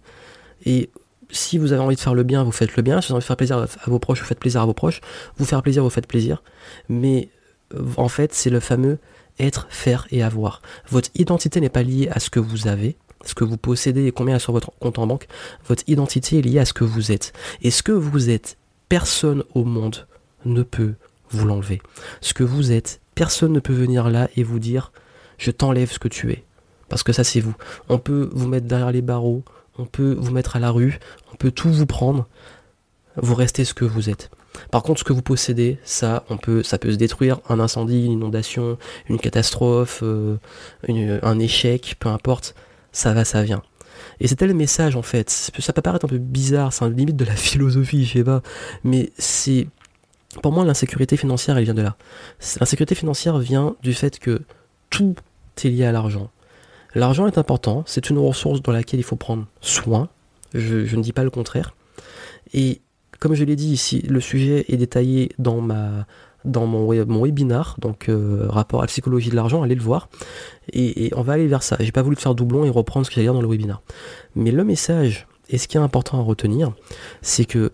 Et 0.67 0.91
si 1.31 1.59
vous 1.59 1.73
avez 1.73 1.83
envie 1.83 1.97
de 1.97 2.01
faire 2.01 2.15
le 2.15 2.23
bien, 2.23 2.43
vous 2.43 2.53
faites 2.53 2.77
le 2.77 2.83
bien. 2.83 3.01
Si 3.01 3.09
vous 3.09 3.13
avez 3.13 3.17
envie 3.17 3.23
de 3.23 3.27
faire 3.27 3.37
plaisir 3.37 3.57
à 3.59 3.91
vos 3.91 3.99
proches, 3.99 4.21
vous 4.21 4.27
faites 4.27 4.41
plaisir 4.41 4.61
à 4.61 4.67
vos 4.67 4.75
proches. 4.75 5.01
Vous 5.39 5.45
faire 5.45 5.63
plaisir, 5.63 5.83
vous 5.83 5.91
faites 5.91 6.07
plaisir. 6.07 6.43
Mais 6.89 7.31
euh, 7.75 7.83
en 7.97 8.09
fait, 8.09 8.35
c'est 8.35 8.51
le 8.51 8.61
fameux 8.61 8.99
être, 9.39 9.67
faire 9.71 10.07
et 10.11 10.23
avoir. 10.23 10.61
Votre 10.91 11.11
identité 11.15 11.61
n'est 11.61 11.71
pas 11.71 11.83
liée 11.83 12.09
à 12.11 12.21
ce 12.21 12.31
que 12.31 12.41
vous 12.41 12.69
avez, 12.69 12.97
ce 13.25 13.35
que 13.35 13.45
vous 13.45 13.57
possédez 13.57 14.07
et 14.07 14.13
combien 14.13 14.37
est 14.37 14.41
sur 14.41 14.53
votre 14.53 14.73
compte 14.79 14.99
en 14.99 15.07
banque. 15.07 15.27
Votre 15.67 15.85
identité 15.87 16.39
est 16.39 16.43
liée 16.43 16.59
à 16.59 16.65
ce 16.65 16.73
que 16.73 16.85
vous 16.85 17.13
êtes. 17.13 17.33
Et 17.63 17.71
ce 17.71 17.83
que 17.83 17.93
vous 17.93 18.31
êtes, 18.31 18.57
personne 18.89 19.45
au 19.55 19.65
monde 19.65 20.07
ne 20.45 20.63
peut 20.63 20.95
vous 21.31 21.47
l'enlever. 21.47 21.81
Ce 22.21 22.35
que 22.35 22.45
vous 22.45 22.73
êtes, 22.73 23.01
personne 23.15 23.53
ne 23.53 23.61
peut 23.61 23.75
venir 23.75 24.11
là 24.11 24.29
et 24.37 24.43
vous 24.43 24.59
dire 24.59 24.93
je 25.39 25.51
t'enlève 25.51 25.91
ce 25.91 25.99
que 25.99 26.09
tu 26.09 26.31
es. 26.33 26.45
Parce 26.89 27.03
que 27.03 27.13
ça 27.13 27.25
c'est 27.25 27.41
vous. 27.41 27.55
On 27.89 27.99
peut 27.99 28.31
vous 28.33 28.49
mettre 28.49 28.67
derrière 28.67 28.91
les 28.93 29.03
barreaux, 29.03 29.43
on 29.79 29.87
peut 29.87 30.17
vous 30.19 30.33
mettre 30.33 30.57
à 30.57 30.59
la 30.59 30.71
rue, 30.71 30.99
on 31.33 31.37
peut 31.37 31.51
tout 31.51 31.71
vous 31.71 31.87
prendre, 31.87 32.27
vous 33.17 33.35
restez 33.35 33.65
ce 33.65 33.75
que 33.75 33.85
vous 33.85 34.11
êtes. 34.11 34.31
Par 34.71 34.83
contre, 34.83 35.01
ce 35.01 35.05
que 35.05 35.13
vous 35.13 35.23
possédez, 35.23 35.79
ça, 35.85 36.25
on 36.29 36.37
peut, 36.37 36.63
ça 36.63 36.79
peut 36.79 36.91
se 36.91 36.97
détruire, 36.97 37.41
un 37.49 37.61
incendie, 37.61 38.05
une 38.05 38.13
inondation, 38.13 38.79
une 39.09 39.19
catastrophe, 39.19 40.01
euh, 40.03 40.37
un 40.89 41.39
échec, 41.39 41.97
peu 42.01 42.09
importe, 42.09 42.55
ça 42.93 43.13
va, 43.13 43.25
ça 43.25 43.43
vient. 43.43 43.63
Et 44.21 44.29
c'était 44.29 44.47
le 44.47 44.55
message 44.55 44.97
en 44.97 45.03
fait. 45.03 45.31
Ça 45.31 45.73
peut 45.73 45.83
paraître 45.83 46.05
un 46.05 46.09
peu 46.09 46.19
bizarre, 46.19 46.73
c'est 46.73 46.89
limite 46.89 47.17
de 47.17 47.25
la 47.25 47.37
philosophie, 47.37 48.05
je 48.05 48.19
sais 48.19 48.25
pas, 48.25 48.43
mais 48.85 49.11
c'est 49.19 49.69
pour 50.43 50.53
moi 50.53 50.65
l'insécurité 50.65 51.17
financière, 51.17 51.59
elle 51.59 51.65
vient 51.65 51.75
de 51.75 51.83
là. 51.83 51.97
L'insécurité 52.61 52.95
financière 52.95 53.39
vient 53.39 53.75
du 53.83 53.95
fait 53.95 54.19
que 54.19 54.43
tout 54.89 55.15
est 55.65 55.69
lié 55.69 55.85
à 55.85 55.93
l'argent. 55.93 56.31
L'argent 56.95 57.27
est 57.27 57.39
important, 57.39 57.85
c'est 57.87 58.11
une 58.11 58.19
ressource 58.19 58.63
dans 58.63 58.73
laquelle 58.73 59.01
il 59.01 59.05
faut 59.05 59.17
prendre 59.17 59.47
soin, 59.61 60.09
je, 60.55 60.97
ne 60.97 61.03
dis 61.03 61.13
pas 61.13 61.25
le 61.25 61.31
contraire. 61.31 61.75
Et 62.53 62.81
comme 63.19 63.35
je 63.35 63.45
l'ai 63.45 63.57
dit 63.57 63.69
ici, 63.69 64.03
le 64.03 64.21
sujet 64.21 64.65
est 64.69 64.77
détaillé 64.77 65.31
dans, 65.39 65.61
ma, 65.61 66.07
dans 66.45 66.67
mon, 66.67 66.87
mon 67.07 67.25
webinar, 67.25 67.77
donc 67.79 68.09
euh, 68.09 68.47
rapport 68.49 68.81
à 68.81 68.85
la 68.85 68.89
psychologie 68.89 69.31
de 69.31 69.37
l'argent, 69.37 69.63
allez 69.63 69.75
le 69.75 69.83
voir. 69.83 70.09
Et, 70.73 71.11
on 71.15 71.23
va 71.23 71.35
aller 71.35 71.47
vers 71.47 71.63
ça. 71.63 71.77
J'ai 71.81 71.93
pas 71.93 72.03
voulu 72.03 72.17
faire 72.17 72.35
doublon 72.35 72.65
et 72.65 72.71
reprendre 72.71 73.05
ce 73.05 73.11
que 73.11 73.17
j'ai 73.17 73.23
dire 73.23 73.35
dans 73.35 73.43
le 73.43 73.49
webinar. 73.49 73.83
Mais 74.35 74.51
le 74.51 74.65
message, 74.65 75.27
et 75.49 75.59
ce 75.59 75.69
qui 75.69 75.77
est 75.77 75.81
important 75.81 76.19
à 76.19 76.23
retenir, 76.23 76.73
c'est 77.23 77.45
que 77.45 77.73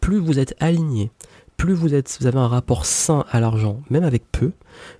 plus 0.00 0.18
vous 0.18 0.38
êtes 0.38 0.54
aligné, 0.60 1.10
plus 1.56 1.74
vous, 1.74 1.88
vous 1.88 2.26
avez 2.26 2.38
un 2.38 2.48
rapport 2.48 2.84
sain 2.84 3.24
à 3.30 3.40
l'argent, 3.40 3.80
même 3.90 4.04
avec 4.04 4.30
peu, 4.30 4.52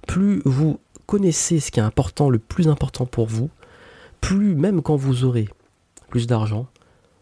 plus 0.06 0.40
vous 0.44 0.80
connaissez 1.06 1.60
ce 1.60 1.70
qui 1.70 1.80
est 1.80 1.82
important, 1.82 2.30
le 2.30 2.38
plus 2.38 2.68
important 2.68 3.06
pour 3.06 3.26
vous, 3.26 3.50
plus 4.20 4.54
même 4.54 4.82
quand 4.82 4.96
vous 4.96 5.24
aurez 5.24 5.48
plus 6.08 6.26
d'argent, 6.26 6.66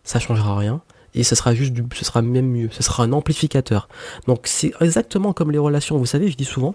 ça 0.05 0.21
changera 0.21 0.57
rien 0.57 0.81
et 1.17 1.25
ce 1.25 1.35
sera 1.35 1.55
juste 1.55 1.73
du, 1.73 1.83
ce 1.95 2.05
sera 2.05 2.23
même 2.23 2.49
mieux, 2.49 2.69
ce 2.71 2.83
sera 2.83 3.03
un 3.03 3.13
amplificateur. 3.13 3.89
Donc 4.27 4.43
c'est 4.45 4.73
exactement 4.81 5.33
comme 5.33 5.51
les 5.51 5.59
relations, 5.59 5.97
vous 5.97 6.07
savez, 6.07 6.29
je 6.31 6.37
dis 6.37 6.45
souvent, 6.45 6.75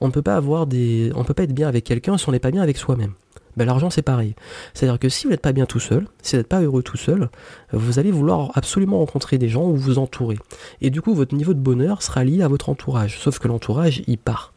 on 0.00 0.08
ne 0.08 0.12
peut 0.12 0.22
pas 0.22 0.36
avoir 0.36 0.66
des 0.66 1.12
on 1.14 1.24
peut 1.24 1.34
pas 1.34 1.44
être 1.44 1.54
bien 1.54 1.68
avec 1.68 1.84
quelqu'un 1.84 2.18
si 2.18 2.28
on 2.28 2.32
n'est 2.32 2.38
pas 2.38 2.50
bien 2.50 2.62
avec 2.62 2.76
soi-même. 2.76 3.12
Ben, 3.56 3.64
l'argent 3.64 3.88
c'est 3.88 4.02
pareil. 4.02 4.34
C'est-à-dire 4.74 4.98
que 4.98 5.08
si 5.08 5.24
vous 5.24 5.30
n'êtes 5.30 5.40
pas 5.40 5.52
bien 5.52 5.64
tout 5.64 5.80
seul, 5.80 6.06
si 6.20 6.32
vous 6.32 6.40
n'êtes 6.40 6.48
pas 6.48 6.60
heureux 6.60 6.82
tout 6.82 6.98
seul, 6.98 7.30
vous 7.72 7.98
allez 7.98 8.10
vouloir 8.10 8.50
absolument 8.54 8.98
rencontrer 8.98 9.38
des 9.38 9.48
gens 9.48 9.64
ou 9.64 9.76
vous 9.76 9.98
entourer. 9.98 10.38
Et 10.82 10.90
du 10.90 11.00
coup, 11.00 11.14
votre 11.14 11.34
niveau 11.34 11.54
de 11.54 11.60
bonheur 11.60 12.02
sera 12.02 12.22
lié 12.22 12.42
à 12.42 12.48
votre 12.48 12.68
entourage. 12.68 13.18
Sauf 13.18 13.38
que 13.38 13.48
l'entourage, 13.48 14.02
il 14.06 14.18
part. 14.18 14.52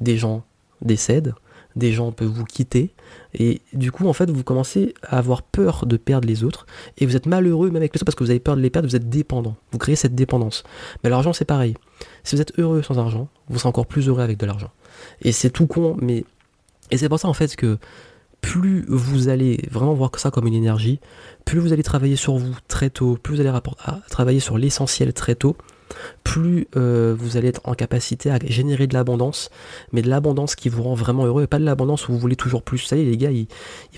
Des 0.00 0.16
gens 0.16 0.44
décèdent, 0.80 1.34
des 1.76 1.92
gens 1.92 2.12
peuvent 2.12 2.28
vous 2.28 2.44
quitter, 2.44 2.94
et 3.34 3.60
du 3.72 3.92
coup, 3.92 4.08
en 4.08 4.12
fait, 4.12 4.30
vous 4.30 4.42
commencez 4.42 4.94
à 5.02 5.18
avoir 5.18 5.42
peur 5.42 5.86
de 5.86 5.96
perdre 5.96 6.26
les 6.26 6.44
autres, 6.44 6.66
et 6.98 7.06
vous 7.06 7.16
êtes 7.16 7.26
malheureux 7.26 7.68
même 7.68 7.76
avec 7.76 7.94
les 7.94 7.98
autres 7.98 8.04
parce 8.04 8.14
que 8.14 8.24
vous 8.24 8.30
avez 8.30 8.40
peur 8.40 8.56
de 8.56 8.60
les 8.60 8.70
perdre, 8.70 8.88
vous 8.88 8.96
êtes 8.96 9.08
dépendant, 9.08 9.56
vous 9.72 9.78
créez 9.78 9.96
cette 9.96 10.14
dépendance. 10.14 10.64
Mais 11.02 11.10
l'argent, 11.10 11.32
c'est 11.32 11.44
pareil. 11.44 11.74
Si 12.24 12.34
vous 12.34 12.42
êtes 12.42 12.58
heureux 12.58 12.82
sans 12.82 12.98
argent, 12.98 13.28
vous 13.48 13.58
serez 13.58 13.68
encore 13.68 13.86
plus 13.86 14.08
heureux 14.08 14.22
avec 14.22 14.38
de 14.38 14.46
l'argent. 14.46 14.70
Et 15.22 15.32
c'est 15.32 15.50
tout 15.50 15.66
con, 15.66 15.96
mais... 16.00 16.24
Et 16.90 16.96
c'est 16.96 17.08
pour 17.08 17.20
ça, 17.20 17.28
en 17.28 17.34
fait, 17.34 17.54
que 17.54 17.78
plus 18.40 18.84
vous 18.88 19.28
allez 19.28 19.60
vraiment 19.70 19.94
voir 19.94 20.10
ça 20.16 20.30
comme 20.30 20.46
une 20.46 20.54
énergie, 20.54 21.00
plus 21.44 21.58
vous 21.58 21.72
allez 21.72 21.82
travailler 21.82 22.16
sur 22.16 22.36
vous 22.36 22.54
très 22.68 22.88
tôt, 22.88 23.18
plus 23.20 23.36
vous 23.36 23.40
allez 23.40 23.52
travailler 24.08 24.40
sur 24.40 24.58
l'essentiel 24.58 25.12
très 25.12 25.34
tôt, 25.34 25.56
plus 26.24 26.66
euh, 26.76 27.14
vous 27.18 27.36
allez 27.36 27.48
être 27.48 27.60
en 27.64 27.74
capacité 27.74 28.30
à 28.30 28.38
générer 28.46 28.86
de 28.86 28.94
l'abondance, 28.94 29.50
mais 29.92 30.02
de 30.02 30.08
l'abondance 30.08 30.54
qui 30.54 30.68
vous 30.68 30.82
rend 30.82 30.94
vraiment 30.94 31.24
heureux, 31.24 31.44
et 31.44 31.46
pas 31.46 31.58
de 31.58 31.64
l'abondance 31.64 32.08
où 32.08 32.12
vous 32.12 32.18
voulez 32.18 32.36
toujours 32.36 32.62
plus. 32.62 32.78
Vous 32.78 32.86
savez, 32.86 33.04
les 33.04 33.16
gars, 33.16 33.30
ils, 33.30 33.48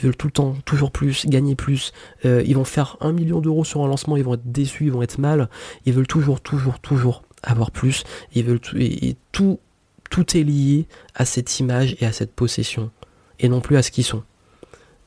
veulent 0.03 0.17
tout 0.17 0.27
le 0.27 0.33
temps 0.33 0.57
toujours 0.65 0.91
plus, 0.91 1.27
gagner 1.27 1.55
plus. 1.55 1.93
Euh, 2.25 2.43
ils 2.47 2.55
vont 2.55 2.65
faire 2.65 2.97
un 3.01 3.13
million 3.13 3.41
d'euros 3.41 3.65
sur 3.65 3.83
un 3.85 3.89
lancement, 3.89 4.17
ils 4.17 4.25
vont 4.25 4.35
être 4.35 4.53
déçus, 4.53 4.87
ils 4.87 4.93
vont 4.93 5.03
être 5.03 5.19
mal. 5.19 5.49
Ils 5.87 5.93
veulent 5.93 6.07
toujours, 6.07 6.41
toujours, 6.41 6.79
toujours 6.81 7.23
avoir 7.43 7.71
plus. 7.71 8.05
Ils 8.35 8.45
veulent 8.45 8.61
tout, 8.61 8.77
et, 8.79 9.17
tout, 9.33 9.59
tout 10.11 10.37
est 10.37 10.43
lié 10.43 10.87
à 11.15 11.25
cette 11.25 11.61
image 11.61 11.97
et 12.01 12.07
à 12.07 12.13
cette 12.13 12.33
possession, 12.33 12.91
et 13.39 13.49
non 13.49 13.61
plus 13.61 13.77
à 13.77 13.83
ce 13.83 13.91
qu'ils 13.91 14.05
sont. 14.05 14.23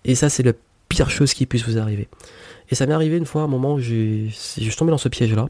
Et 0.06 0.16
ça, 0.16 0.30
c'est 0.30 0.44
la 0.44 0.54
pire 0.90 1.10
chose 1.10 1.34
qui 1.34 1.46
puisse 1.46 1.66
vous 1.66 1.78
arriver. 1.78 2.08
Et 2.70 2.76
ça 2.76 2.86
m'est 2.86 2.94
arrivé 2.94 3.18
une 3.18 3.26
fois, 3.26 3.42
à 3.42 3.46
un 3.46 3.48
moment 3.48 3.78
je 3.80 4.28
suis 4.30 4.76
tombé 4.76 4.92
dans 4.92 4.98
ce 4.98 5.10
piège-là 5.10 5.50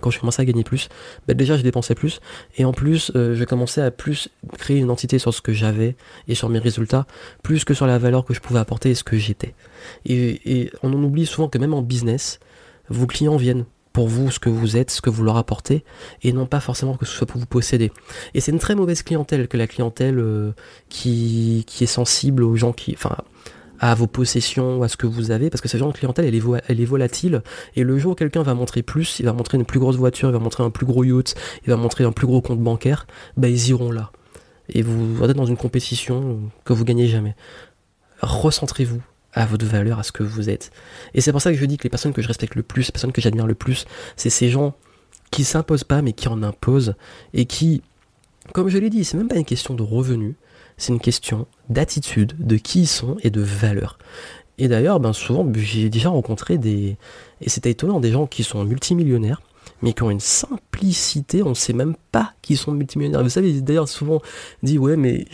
quand 0.00 0.10
je 0.10 0.18
commençais 0.18 0.42
à 0.42 0.44
gagner 0.44 0.64
plus, 0.64 0.88
bah 1.28 1.34
déjà 1.34 1.56
je 1.56 1.62
dépensais 1.62 1.94
plus 1.94 2.20
et 2.56 2.64
en 2.64 2.72
plus 2.72 3.12
euh, 3.14 3.34
je 3.34 3.44
commençais 3.44 3.82
à 3.82 3.90
plus 3.90 4.28
créer 4.58 4.78
une 4.78 4.84
identité 4.84 5.18
sur 5.18 5.34
ce 5.34 5.42
que 5.42 5.52
j'avais 5.52 5.96
et 6.28 6.34
sur 6.34 6.48
mes 6.48 6.58
résultats 6.58 7.06
plus 7.42 7.64
que 7.64 7.74
sur 7.74 7.86
la 7.86 7.98
valeur 7.98 8.24
que 8.24 8.34
je 8.34 8.40
pouvais 8.40 8.60
apporter 8.60 8.90
et 8.90 8.94
ce 8.94 9.04
que 9.04 9.18
j'étais. 9.18 9.54
Et, 10.06 10.70
on 10.82 10.92
en 10.92 11.02
oublie 11.02 11.26
souvent 11.26 11.48
que 11.48 11.58
même 11.58 11.74
en 11.74 11.82
business, 11.82 12.40
vos 12.88 13.06
clients 13.06 13.36
viennent 13.36 13.64
pour 13.92 14.08
vous 14.08 14.30
ce 14.30 14.38
que 14.38 14.48
vous 14.48 14.76
êtes, 14.76 14.90
ce 14.90 15.02
que 15.02 15.10
vous 15.10 15.22
leur 15.22 15.36
apportez, 15.36 15.84
et 16.22 16.32
non 16.32 16.46
pas 16.46 16.60
forcément 16.60 16.96
que 16.96 17.04
ce 17.04 17.12
soit 17.12 17.26
pour 17.26 17.38
vous 17.38 17.46
posséder. 17.46 17.92
Et 18.32 18.40
c'est 18.40 18.52
une 18.52 18.58
très 18.58 18.74
mauvaise 18.74 19.02
clientèle 19.02 19.48
que 19.48 19.56
la 19.56 19.66
clientèle 19.66 20.18
euh, 20.18 20.52
qui, 20.88 21.66
est 21.80 21.86
sensible 21.86 22.42
aux 22.42 22.56
gens 22.56 22.72
qui, 22.72 22.96
à 23.82 23.96
vos 23.96 24.06
possessions, 24.06 24.82
à 24.84 24.88
ce 24.88 24.96
que 24.96 25.08
vous 25.08 25.32
avez, 25.32 25.50
parce 25.50 25.60
que 25.60 25.66
ce 25.66 25.76
genre 25.76 25.92
de 25.92 25.98
clientèle, 25.98 26.24
elle 26.24 26.34
est, 26.36 26.80
est 26.82 26.84
volatile, 26.84 27.42
et 27.74 27.82
le 27.82 27.98
jour 27.98 28.12
où 28.12 28.14
quelqu'un 28.14 28.44
va 28.44 28.54
montrer 28.54 28.82
plus, 28.82 29.18
il 29.18 29.26
va 29.26 29.32
montrer 29.32 29.58
une 29.58 29.64
plus 29.64 29.80
grosse 29.80 29.96
voiture, 29.96 30.28
il 30.28 30.32
va 30.32 30.38
montrer 30.38 30.62
un 30.62 30.70
plus 30.70 30.86
gros 30.86 31.02
yacht, 31.02 31.34
il 31.66 31.70
va 31.70 31.76
montrer 31.76 32.04
un 32.04 32.12
plus 32.12 32.28
gros 32.28 32.40
compte 32.40 32.60
bancaire, 32.60 33.08
bah 33.36 33.48
ils 33.48 33.68
iront 33.70 33.90
là. 33.90 34.12
Et 34.68 34.82
vous 34.82 35.22
êtes 35.24 35.36
dans 35.36 35.46
une 35.46 35.56
compétition 35.56 36.40
que 36.64 36.72
vous 36.72 36.84
gagnez 36.84 37.08
jamais. 37.08 37.34
Recentrez-vous 38.22 39.02
à 39.32 39.46
votre 39.46 39.66
valeur, 39.66 39.98
à 39.98 40.04
ce 40.04 40.12
que 40.12 40.22
vous 40.22 40.48
êtes. 40.48 40.70
Et 41.14 41.20
c'est 41.20 41.32
pour 41.32 41.42
ça 41.42 41.50
que 41.50 41.58
je 41.58 41.64
dis 41.64 41.76
que 41.76 41.82
les 41.82 41.90
personnes 41.90 42.12
que 42.12 42.22
je 42.22 42.28
respecte 42.28 42.54
le 42.54 42.62
plus, 42.62 42.86
les 42.86 42.92
personnes 42.92 43.12
que 43.12 43.20
j'admire 43.20 43.48
le 43.48 43.56
plus, 43.56 43.84
c'est 44.14 44.30
ces 44.30 44.48
gens 44.48 44.74
qui 45.32 45.42
s'imposent 45.42 45.84
pas 45.84 46.02
mais 46.02 46.12
qui 46.12 46.28
en 46.28 46.44
imposent 46.44 46.94
et 47.34 47.46
qui, 47.46 47.82
comme 48.52 48.68
je 48.68 48.78
l'ai 48.78 48.90
dit, 48.90 49.04
c'est 49.04 49.16
même 49.16 49.28
pas 49.28 49.36
une 49.36 49.44
question 49.44 49.74
de 49.74 49.82
revenus, 49.82 50.36
c'est 50.82 50.92
une 50.92 51.00
question 51.00 51.46
d'attitude, 51.68 52.34
de 52.38 52.56
qui 52.56 52.80
ils 52.80 52.86
sont 52.88 53.16
et 53.22 53.30
de 53.30 53.40
valeur. 53.40 53.98
Et 54.58 54.66
d'ailleurs, 54.66 54.98
ben 54.98 55.12
souvent, 55.12 55.46
j'ai 55.54 55.88
déjà 55.88 56.08
rencontré 56.08 56.58
des, 56.58 56.96
et 57.40 57.48
c'était 57.48 57.70
étonnant, 57.70 58.00
des 58.00 58.10
gens 58.10 58.26
qui 58.26 58.42
sont 58.42 58.64
multimillionnaires, 58.64 59.40
mais 59.80 59.92
qui 59.92 60.02
ont 60.02 60.10
une 60.10 60.18
simplicité, 60.18 61.44
on 61.44 61.50
ne 61.50 61.54
sait 61.54 61.72
même 61.72 61.94
pas 62.10 62.32
qu'ils 62.42 62.58
sont 62.58 62.72
multimillionnaires. 62.72 63.22
Vous 63.22 63.28
savez, 63.28 63.60
d'ailleurs, 63.60 63.88
souvent 63.88 64.20
dit, 64.64 64.76
ouais, 64.76 64.96
mais 64.96 65.24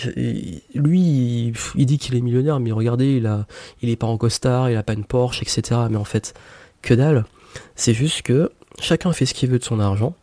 lui, 0.74 1.54
il, 1.74 1.86
dit 1.86 1.96
qu'il 1.96 2.14
est 2.14 2.20
millionnaire, 2.20 2.60
mais 2.60 2.70
regardez, 2.70 3.16
il 3.16 3.26
a, 3.26 3.46
il 3.80 3.88
est 3.88 3.96
pas 3.96 4.06
en 4.06 4.18
costard, 4.18 4.68
il 4.68 4.76
a 4.76 4.82
pas 4.82 4.92
une 4.92 5.04
Porsche, 5.04 5.40
etc. 5.40 5.80
Mais 5.90 5.96
en 5.96 6.04
fait, 6.04 6.34
que 6.82 6.92
dalle. 6.92 7.24
C'est 7.74 7.94
juste 7.94 8.20
que 8.20 8.52
chacun 8.80 9.12
fait 9.12 9.24
ce 9.24 9.32
qu'il 9.32 9.48
veut 9.48 9.58
de 9.58 9.64
son 9.64 9.80
argent, 9.80 10.14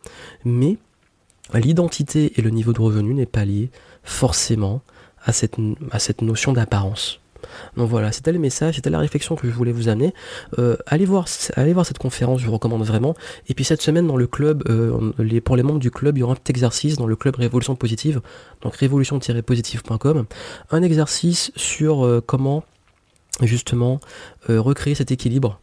mais 0.43 0.77
l'identité 1.55 2.33
et 2.37 2.43
le 2.43 2.51
niveau 2.51 2.73
de 2.73 2.81
revenu 2.81 3.15
n'est 3.15 3.25
pas 3.25 3.43
lié 3.43 3.71
forcément 4.03 4.81
à 5.25 5.31
cette, 5.31 6.21
notion 6.21 6.53
d'apparence. 6.53 7.19
Donc 7.77 7.89
voilà, 7.89 8.11
c'était 8.11 8.31
le 8.31 8.39
message, 8.39 8.75
c'était 8.75 8.89
la 8.89 8.99
réflexion 8.99 9.35
que 9.35 9.47
je 9.47 9.53
voulais 9.53 9.71
vous 9.71 9.87
amener. 9.87 10.13
Euh, 10.57 10.77
allez, 10.87 11.05
voir, 11.05 11.27
cette 11.27 11.97
conférence, 11.97 12.41
je 12.41 12.47
vous 12.47 12.53
recommande 12.53 12.83
vraiment. 12.83 13.13
Et 13.47 13.53
puis 13.53 13.63
cette 13.63 13.81
semaine 13.81 14.07
dans 14.07 14.17
le 14.17 14.27
club, 14.27 14.63
euh, 14.67 15.11
pour 15.41 15.55
les 15.55 15.63
membres 15.63 15.79
du 15.79 15.91
club, 15.91 16.17
il 16.17 16.21
y 16.21 16.23
aura 16.23 16.33
un 16.33 16.37
petit 16.37 16.51
exercice 16.51 16.97
dans 16.97 17.07
le 17.07 17.15
club 17.15 17.35
Révolution 17.35 17.75
Positive, 17.75 18.21
donc 18.61 18.75
révolution-positive.com, 18.75 20.25
un 20.71 20.81
exercice 20.81 21.51
sur 21.55 22.05
euh, 22.05 22.21
comment 22.25 22.63
justement 23.41 23.99
recréer 24.47 24.95
cet 24.95 25.11
équilibre 25.11 25.59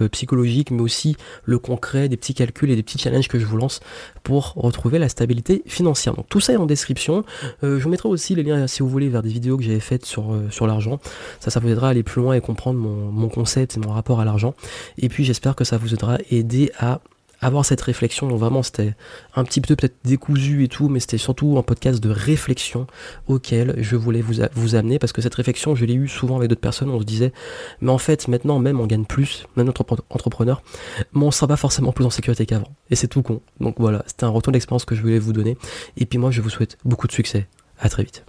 euh, 0.00 0.08
psychologique, 0.08 0.70
mais 0.70 0.82
aussi 0.82 1.16
le 1.44 1.58
concret, 1.58 2.08
des 2.08 2.16
petits 2.16 2.34
calculs 2.34 2.70
et 2.70 2.76
des 2.76 2.82
petits 2.82 2.98
challenges 2.98 3.28
que 3.28 3.38
je 3.38 3.46
vous 3.46 3.56
lance 3.56 3.80
pour 4.22 4.52
retrouver 4.54 4.98
la 4.98 5.08
stabilité 5.08 5.62
financière. 5.66 6.14
Donc 6.14 6.28
tout 6.28 6.40
ça 6.40 6.52
est 6.52 6.56
en 6.56 6.66
description. 6.66 7.24
Euh, 7.64 7.78
je 7.78 7.84
vous 7.84 7.90
mettrai 7.90 8.08
aussi 8.08 8.34
les 8.34 8.42
liens, 8.42 8.66
si 8.66 8.82
vous 8.82 8.88
voulez, 8.88 9.08
vers 9.08 9.22
des 9.22 9.30
vidéos 9.30 9.56
que 9.56 9.62
j'avais 9.62 9.80
faites 9.80 10.04
sur, 10.04 10.32
euh, 10.32 10.48
sur 10.50 10.66
l'argent. 10.66 11.00
Ça, 11.40 11.50
ça 11.50 11.60
vous 11.60 11.68
aidera 11.68 11.88
à 11.88 11.90
aller 11.90 12.02
plus 12.02 12.22
loin 12.22 12.34
et 12.34 12.40
comprendre 12.40 12.78
mon, 12.78 13.10
mon 13.10 13.28
concept 13.28 13.76
et 13.76 13.80
mon 13.80 13.90
rapport 13.90 14.20
à 14.20 14.24
l'argent. 14.24 14.54
Et 14.98 15.08
puis 15.08 15.24
j'espère 15.24 15.56
que 15.56 15.64
ça 15.64 15.78
vous 15.78 15.94
aidera 15.94 16.14
à 16.14 16.18
aider 16.30 16.70
à 16.78 17.00
avoir 17.40 17.64
cette 17.64 17.80
réflexion. 17.80 18.28
Donc 18.28 18.38
vraiment, 18.38 18.62
c'était 18.62 18.94
un 19.34 19.44
petit 19.44 19.60
peu 19.60 19.76
peut-être 19.76 19.96
décousu 20.04 20.64
et 20.64 20.68
tout, 20.68 20.88
mais 20.88 21.00
c'était 21.00 21.18
surtout 21.18 21.56
un 21.58 21.62
podcast 21.62 22.02
de 22.02 22.10
réflexion 22.10 22.86
auquel 23.26 23.74
je 23.78 23.96
voulais 23.96 24.22
vous, 24.22 24.74
amener 24.74 24.98
parce 24.98 25.12
que 25.12 25.22
cette 25.22 25.34
réflexion, 25.34 25.74
je 25.74 25.84
l'ai 25.84 25.94
eu 25.94 26.08
souvent 26.08 26.36
avec 26.36 26.48
d'autres 26.48 26.60
personnes. 26.60 26.90
On 26.90 27.00
se 27.00 27.04
disait, 27.04 27.32
mais 27.80 27.90
en 27.90 27.98
fait, 27.98 28.28
maintenant 28.28 28.58
même, 28.58 28.80
on 28.80 28.86
gagne 28.86 29.04
plus, 29.04 29.46
même 29.56 29.66
notre 29.66 29.84
entrepreneur, 30.10 30.62
mais 31.12 31.24
on 31.24 31.30
sera 31.30 31.46
pas 31.46 31.56
forcément 31.56 31.92
plus 31.92 32.04
en 32.04 32.10
sécurité 32.10 32.46
qu'avant. 32.46 32.68
Et 32.90 32.96
c'est 32.96 33.08
tout 33.08 33.22
con. 33.22 33.40
Donc 33.60 33.76
voilà, 33.78 34.04
c'était 34.06 34.24
un 34.24 34.30
retour 34.30 34.52
d'expérience 34.52 34.84
que 34.84 34.94
je 34.94 35.02
voulais 35.02 35.18
vous 35.18 35.32
donner. 35.32 35.56
Et 35.96 36.06
puis 36.06 36.18
moi, 36.18 36.30
je 36.30 36.40
vous 36.40 36.50
souhaite 36.50 36.78
beaucoup 36.84 37.06
de 37.06 37.12
succès. 37.12 37.46
À 37.80 37.88
très 37.88 38.02
vite. 38.02 38.24